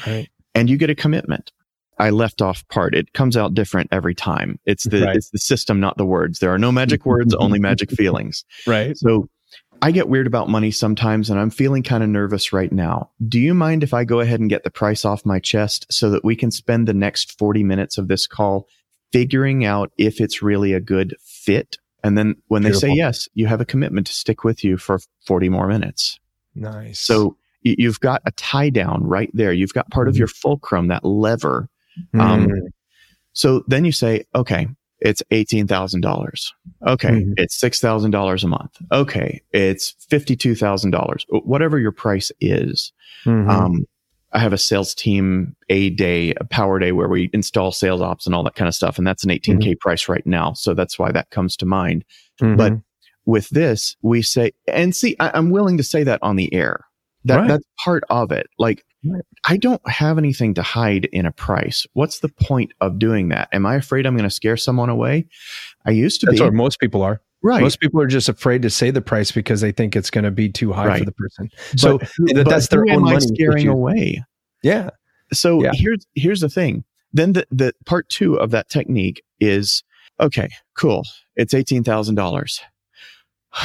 Right. 0.06 0.30
And 0.54 0.70
you 0.70 0.78
get 0.78 0.90
a 0.90 0.96
commitment. 0.96 1.52
I 1.98 2.10
left 2.10 2.42
off 2.42 2.68
part. 2.68 2.94
It 2.94 3.14
comes 3.14 3.38
out 3.38 3.54
different 3.54 3.90
every 3.92 4.14
time. 4.14 4.60
It's 4.66 4.84
the 4.84 5.06
right. 5.06 5.16
it's 5.16 5.30
the 5.30 5.40
system, 5.40 5.80
not 5.80 5.98
the 5.98 6.06
words. 6.06 6.40
There 6.40 6.54
are 6.54 6.60
no 6.60 6.72
magic 6.72 7.06
words, 7.06 7.34
only 7.40 7.58
magic 7.58 7.90
feelings. 7.90 8.44
Right. 8.68 8.98
So 8.98 9.30
I 9.82 9.92
get 9.92 10.10
weird 10.10 10.28
about 10.28 10.50
money 10.50 10.72
sometimes 10.72 11.30
and 11.30 11.40
I'm 11.40 11.50
feeling 11.50 11.84
kind 11.84 12.04
of 12.04 12.10
nervous 12.10 12.52
right 12.52 12.72
now. 12.72 13.12
Do 13.26 13.40
you 13.40 13.54
mind 13.54 13.84
if 13.84 13.94
I 13.94 14.04
go 14.04 14.20
ahead 14.20 14.40
and 14.40 14.50
get 14.50 14.64
the 14.64 14.72
price 14.72 15.06
off 15.06 15.26
my 15.26 15.40
chest 15.40 15.86
so 15.90 16.10
that 16.10 16.26
we 16.26 16.36
can 16.36 16.52
spend 16.52 16.88
the 16.88 16.94
next 16.94 17.38
40 17.38 17.64
minutes 17.64 17.98
of 17.98 18.08
this 18.08 18.28
call 18.28 18.68
figuring 19.12 19.65
out 19.65 19.91
if 19.98 20.20
it's 20.22 20.41
really 20.41 20.74
a 20.74 20.82
good 20.82 21.15
fit? 21.24 21.78
And 22.04 22.18
then 22.18 22.36
when 22.48 22.62
Beautiful. 22.62 22.89
they 22.89 22.94
say 22.94 22.98
yes, 22.98 23.28
you 23.34 23.48
have 23.48 23.62
a 23.62 23.65
commitment 23.65 24.08
to 24.08 24.13
stick 24.13 24.44
with 24.44 24.63
you 24.63 24.78
for 24.78 25.00
40 25.26 25.50
more 25.50 25.68
minutes. 25.68 26.20
Nice. 26.54 27.00
So 27.00 27.38
you've 27.63 28.00
got 28.00 28.22
a 28.26 28.32
tie 28.32 28.70
down 28.70 29.04
right 29.04 29.32
there. 29.34 29.52
You've 29.52 29.74
got 29.74 29.89
part 29.89 30.06
mm-hmm. 30.06 30.12
of 30.12 30.18
your 30.18 30.28
fulcrum, 30.28 30.88
that 30.89 31.04
lever. 31.04 31.68
Mm-hmm. 32.13 32.22
Um, 32.22 32.52
so 33.34 33.63
then 33.68 33.86
you 33.86 33.91
say, 33.91 34.26
okay, 34.36 34.68
it's 35.00 35.22
$18,000. 35.32 36.52
Okay. 36.88 37.10
Mm-hmm. 37.10 37.34
It's 37.38 37.60
$6,000 37.60 38.44
a 38.44 38.48
month. 38.48 38.78
Okay. 38.91 39.41
It's 39.52 39.96
$52,000, 40.10 41.24
whatever 41.44 41.80
your 41.80 41.91
price 41.91 42.32
is. 42.39 42.94
Mm-hmm. 43.26 43.50
Um, 43.50 43.86
I 44.36 44.39
have 44.39 44.52
a 44.52 44.58
sales 44.58 44.93
team 44.93 45.56
a 45.69 45.91
day, 45.91 46.34
a 46.34 46.43
power 46.43 46.78
day 46.78 46.91
where 46.91 47.08
we 47.08 47.30
install 47.32 47.71
sales 47.71 48.02
ops 48.02 48.26
and 48.26 48.36
all 48.36 48.43
that 48.43 48.56
kind 48.56 48.67
of 48.67 48.76
stuff. 48.76 48.98
And 48.98 49.08
that's 49.08 49.24
an 49.24 49.30
18K 49.30 49.58
mm-hmm. 49.58 49.74
price 49.80 50.10
right 50.10 50.26
now. 50.28 50.52
So 50.54 50.74
that's 50.74 51.00
why 51.00 51.13
that 51.13 51.30
comes 51.30 51.56
to 51.58 51.65
mind. 51.65 52.04
Mm-hmm. 52.41 52.58
But 52.58 52.74
with 53.26 53.50
this, 53.50 53.95
we 54.02 54.21
say, 54.21 54.52
and 54.67 54.93
see, 54.93 55.15
I, 55.21 55.38
am 55.38 55.52
willing 55.52 55.78
to 55.78 55.84
say 55.84 56.04
that 56.04 56.19
on 56.21 56.36
the 56.36 56.54
air. 56.54 56.82
That, 57.24 57.38
right. 57.38 57.48
That's 57.48 57.65
part 57.80 58.04
of 58.10 58.34
it. 58.34 58.48
Like, 58.60 58.86
I 59.45 59.58
don't 59.58 59.82
have 59.89 60.17
anything 60.17 60.54
to 60.56 60.62
hide 60.62 61.06
in 61.06 61.26
a 61.26 61.32
price. 61.32 61.88
What's 61.93 62.19
the 62.19 62.30
point 62.30 62.74
of 62.82 63.00
doing 63.00 63.30
that? 63.30 63.48
Am 63.54 63.65
I 63.65 63.76
afraid 63.76 64.06
I'm 64.06 64.17
going 64.17 64.30
to 64.30 64.36
scare 64.36 64.58
someone 64.58 64.89
away? 64.89 65.28
I 65.86 65.91
used 65.91 66.19
to 66.21 66.26
That's 66.26 66.39
be. 66.39 66.45
what 66.45 66.54
most 66.54 66.80
people 66.80 67.02
are. 67.02 67.21
Right. 67.46 67.62
Most 67.62 67.80
people 67.80 68.02
are 68.02 68.08
just 68.08 68.28
afraid 68.28 68.64
to 68.64 68.72
say 68.72 68.90
the 68.90 69.04
price 69.04 69.32
because 69.32 69.62
they 69.62 69.72
think 69.72 69.96
it's 69.96 70.10
going 70.10 70.24
to 70.24 70.32
be 70.32 70.50
too 70.50 70.74
high 70.74 70.88
right. 70.88 70.98
for 70.98 71.06
the 71.06 71.12
person. 71.12 71.52
So 71.78 72.00
but, 72.00 72.48
that's 72.50 72.70
their 72.70 72.90
own 72.90 73.04
money 73.04 73.20
scaring 73.20 73.68
away. 73.68 74.24
Yeah. 74.64 74.90
So 75.32 75.62
yeah. 75.62 75.70
here's 75.76 76.08
here's 76.16 76.40
the 76.40 76.50
thing. 76.50 76.86
Then 77.14 77.34
the, 77.34 77.46
the 77.52 77.74
part 77.86 78.10
two 78.10 78.34
of 78.40 78.50
that 78.50 78.68
technique 78.70 79.22
is 79.40 79.84
okay, 80.20 80.50
cool. 80.76 81.04
It's 81.36 81.54
eighteen 81.54 81.84
thousand 81.84 82.16
dollars. 82.16 82.62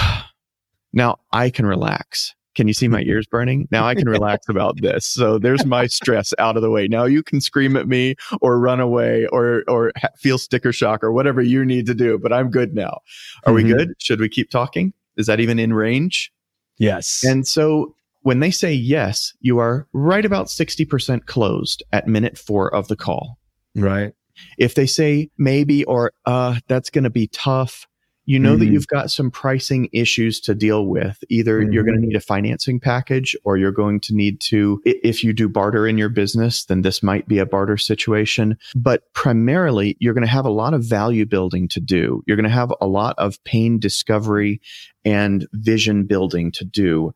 Now 0.92 1.20
I 1.30 1.50
can 1.50 1.66
relax 1.66 2.34
can 2.60 2.68
you 2.68 2.74
see 2.74 2.88
my 2.88 3.00
ears 3.04 3.26
burning? 3.26 3.66
Now 3.70 3.86
I 3.86 3.94
can 3.94 4.06
relax 4.06 4.46
about 4.50 4.82
this. 4.82 5.06
So 5.06 5.38
there's 5.38 5.64
my 5.64 5.86
stress 5.86 6.34
out 6.38 6.56
of 6.56 6.62
the 6.62 6.68
way. 6.68 6.88
Now 6.88 7.04
you 7.04 7.22
can 7.22 7.40
scream 7.40 7.74
at 7.74 7.88
me 7.88 8.16
or 8.42 8.60
run 8.60 8.80
away 8.80 9.24
or 9.32 9.64
or 9.66 9.92
feel 10.18 10.36
sticker 10.36 10.70
shock 10.70 11.02
or 11.02 11.10
whatever 11.10 11.40
you 11.40 11.64
need 11.64 11.86
to 11.86 11.94
do, 11.94 12.18
but 12.18 12.34
I'm 12.34 12.50
good 12.50 12.74
now. 12.74 13.00
Are 13.46 13.54
mm-hmm. 13.54 13.54
we 13.54 13.72
good? 13.72 13.94
Should 13.96 14.20
we 14.20 14.28
keep 14.28 14.50
talking? 14.50 14.92
Is 15.16 15.26
that 15.26 15.40
even 15.40 15.58
in 15.58 15.72
range? 15.72 16.30
Yes. 16.76 17.24
And 17.24 17.48
so 17.48 17.94
when 18.20 18.40
they 18.40 18.50
say 18.50 18.74
yes, 18.74 19.32
you 19.40 19.58
are 19.58 19.88
right 19.94 20.26
about 20.26 20.48
60% 20.48 21.24
closed 21.24 21.82
at 21.94 22.06
minute 22.06 22.36
4 22.36 22.74
of 22.74 22.88
the 22.88 22.96
call. 22.96 23.38
Right. 23.74 24.12
If 24.58 24.74
they 24.74 24.86
say 24.86 25.30
maybe 25.38 25.82
or 25.84 26.12
uh 26.26 26.60
that's 26.68 26.90
going 26.90 27.04
to 27.04 27.10
be 27.10 27.28
tough, 27.28 27.86
you 28.26 28.38
know 28.38 28.50
mm-hmm. 28.52 28.60
that 28.60 28.66
you've 28.66 28.86
got 28.86 29.10
some 29.10 29.30
pricing 29.30 29.88
issues 29.92 30.40
to 30.40 30.54
deal 30.54 30.86
with. 30.86 31.22
Either 31.28 31.60
mm-hmm. 31.60 31.72
you're 31.72 31.84
going 31.84 32.00
to 32.00 32.06
need 32.06 32.16
a 32.16 32.20
financing 32.20 32.78
package 32.78 33.36
or 33.44 33.56
you're 33.56 33.72
going 33.72 34.00
to 34.00 34.14
need 34.14 34.40
to, 34.40 34.80
if 34.84 35.24
you 35.24 35.32
do 35.32 35.48
barter 35.48 35.86
in 35.86 35.98
your 35.98 36.08
business, 36.08 36.64
then 36.64 36.82
this 36.82 37.02
might 37.02 37.26
be 37.26 37.38
a 37.38 37.46
barter 37.46 37.76
situation. 37.76 38.56
But 38.74 39.02
primarily, 39.14 39.96
you're 40.00 40.14
going 40.14 40.26
to 40.26 40.30
have 40.30 40.44
a 40.44 40.50
lot 40.50 40.74
of 40.74 40.84
value 40.84 41.26
building 41.26 41.68
to 41.68 41.80
do. 41.80 42.22
You're 42.26 42.36
going 42.36 42.44
to 42.44 42.50
have 42.50 42.72
a 42.80 42.86
lot 42.86 43.14
of 43.18 43.42
pain 43.44 43.78
discovery 43.78 44.60
and 45.04 45.46
vision 45.52 46.04
building 46.04 46.52
to 46.52 46.64
do 46.64 47.12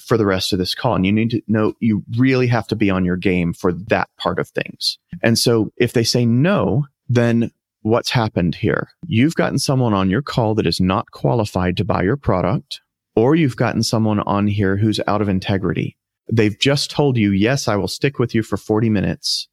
for 0.00 0.16
the 0.16 0.26
rest 0.26 0.52
of 0.52 0.58
this 0.58 0.74
call. 0.74 0.94
And 0.94 1.06
you 1.06 1.12
need 1.12 1.30
to 1.30 1.42
know 1.48 1.74
you 1.80 2.04
really 2.16 2.46
have 2.46 2.68
to 2.68 2.76
be 2.76 2.90
on 2.90 3.04
your 3.04 3.16
game 3.16 3.52
for 3.52 3.72
that 3.72 4.08
part 4.16 4.38
of 4.38 4.48
things. 4.48 4.98
And 5.22 5.38
so 5.38 5.72
if 5.76 5.92
they 5.92 6.04
say 6.04 6.24
no, 6.24 6.86
then 7.08 7.50
what's 7.82 8.10
happened 8.10 8.54
here. 8.54 8.88
You've 9.06 9.34
gotten 9.34 9.58
someone 9.58 9.94
on 9.94 10.10
your 10.10 10.22
call 10.22 10.54
that 10.56 10.66
is 10.66 10.80
not 10.80 11.10
qualified 11.10 11.76
to 11.76 11.84
buy 11.84 12.02
your 12.02 12.16
product, 12.16 12.80
or 13.16 13.34
you've 13.34 13.56
gotten 13.56 13.82
someone 13.82 14.20
on 14.20 14.46
here 14.46 14.76
who's 14.76 15.00
out 15.06 15.22
of 15.22 15.28
integrity. 15.28 15.96
They've 16.30 16.58
just 16.58 16.90
told 16.90 17.16
you, 17.16 17.30
yes, 17.30 17.68
I 17.68 17.76
will 17.76 17.88
stick 17.88 18.18
with 18.18 18.34
you 18.34 18.42
for 18.42 18.56
40 18.56 18.90
minutes. 18.90 19.48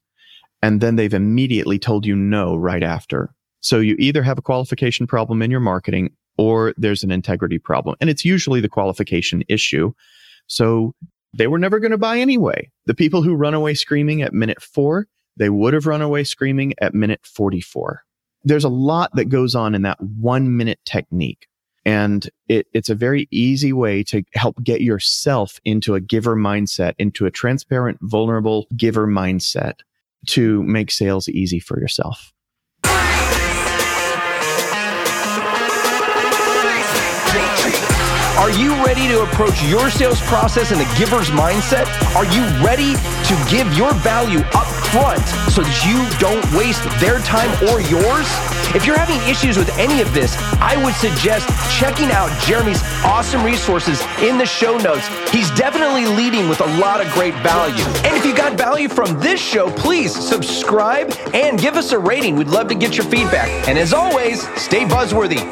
And 0.62 0.80
then 0.80 0.96
they've 0.96 1.14
immediately 1.14 1.78
told 1.78 2.06
you 2.06 2.16
no 2.16 2.56
right 2.56 2.82
after. 2.82 3.34
So 3.60 3.78
you 3.78 3.96
either 3.98 4.22
have 4.22 4.38
a 4.38 4.42
qualification 4.42 5.06
problem 5.06 5.42
in 5.42 5.50
your 5.50 5.60
marketing 5.60 6.10
or 6.38 6.74
there's 6.76 7.02
an 7.02 7.10
integrity 7.10 7.58
problem. 7.58 7.96
And 8.00 8.10
it's 8.10 8.24
usually 8.24 8.60
the 8.60 8.68
qualification 8.68 9.42
issue. 9.48 9.92
So 10.46 10.94
they 11.32 11.46
were 11.46 11.58
never 11.58 11.78
going 11.78 11.90
to 11.90 11.98
buy 11.98 12.18
anyway. 12.18 12.70
The 12.86 12.94
people 12.94 13.22
who 13.22 13.34
run 13.34 13.54
away 13.54 13.74
screaming 13.74 14.22
at 14.22 14.32
minute 14.32 14.62
four, 14.62 15.06
they 15.36 15.50
would 15.50 15.74
have 15.74 15.86
run 15.86 16.02
away 16.02 16.24
screaming 16.24 16.74
at 16.80 16.94
minute 16.94 17.20
44. 17.24 18.05
There's 18.46 18.64
a 18.64 18.68
lot 18.68 19.10
that 19.14 19.24
goes 19.24 19.56
on 19.56 19.74
in 19.74 19.82
that 19.82 20.00
one 20.00 20.56
minute 20.56 20.78
technique. 20.84 21.48
And 21.84 22.28
it, 22.48 22.68
it's 22.72 22.88
a 22.88 22.94
very 22.94 23.26
easy 23.32 23.72
way 23.72 24.04
to 24.04 24.22
help 24.34 24.62
get 24.62 24.82
yourself 24.82 25.58
into 25.64 25.96
a 25.96 26.00
giver 26.00 26.36
mindset, 26.36 26.94
into 26.96 27.26
a 27.26 27.30
transparent, 27.32 27.98
vulnerable 28.02 28.68
giver 28.76 29.08
mindset 29.08 29.80
to 30.26 30.62
make 30.62 30.92
sales 30.92 31.28
easy 31.28 31.58
for 31.58 31.80
yourself. 31.80 32.32
Are 38.38 38.50
you 38.50 38.74
ready 38.84 39.08
to 39.08 39.22
approach 39.22 39.60
your 39.64 39.90
sales 39.90 40.20
process 40.22 40.70
in 40.70 40.78
a 40.80 40.96
giver's 40.96 41.30
mindset? 41.30 41.86
Are 42.14 42.26
you 42.26 42.42
ready 42.64 42.94
to 42.94 43.50
give 43.50 43.72
your 43.76 43.92
value 43.94 44.40
up 44.54 44.75
front 44.96 45.20
so 45.52 45.60
that 45.60 45.76
you 45.84 46.00
don't 46.16 46.40
waste 46.56 46.82
their 47.00 47.20
time 47.20 47.52
or 47.68 47.80
yours? 47.84 48.26
If 48.74 48.86
you're 48.86 48.98
having 48.98 49.20
issues 49.28 49.56
with 49.58 49.68
any 49.78 50.00
of 50.00 50.12
this, 50.14 50.36
I 50.60 50.82
would 50.82 50.94
suggest 50.94 51.48
checking 51.78 52.10
out 52.10 52.30
Jeremy's 52.42 52.82
awesome 53.04 53.44
resources 53.44 54.00
in 54.20 54.38
the 54.38 54.46
show 54.46 54.78
notes. 54.78 55.06
He's 55.30 55.50
definitely 55.52 56.06
leading 56.06 56.48
with 56.48 56.60
a 56.60 56.78
lot 56.78 57.04
of 57.04 57.12
great 57.12 57.34
value. 57.42 57.84
And 58.04 58.16
if 58.16 58.24
you 58.24 58.34
got 58.34 58.56
value 58.56 58.88
from 58.88 59.20
this 59.20 59.40
show, 59.40 59.70
please 59.70 60.14
subscribe 60.16 61.12
and 61.34 61.58
give 61.58 61.74
us 61.74 61.92
a 61.92 61.98
rating. 61.98 62.36
We'd 62.36 62.48
love 62.48 62.68
to 62.68 62.74
get 62.74 62.96
your 62.96 63.06
feedback. 63.06 63.48
And 63.68 63.78
as 63.78 63.92
always, 63.92 64.42
stay 64.58 64.84
buzzworthy. 64.84 65.44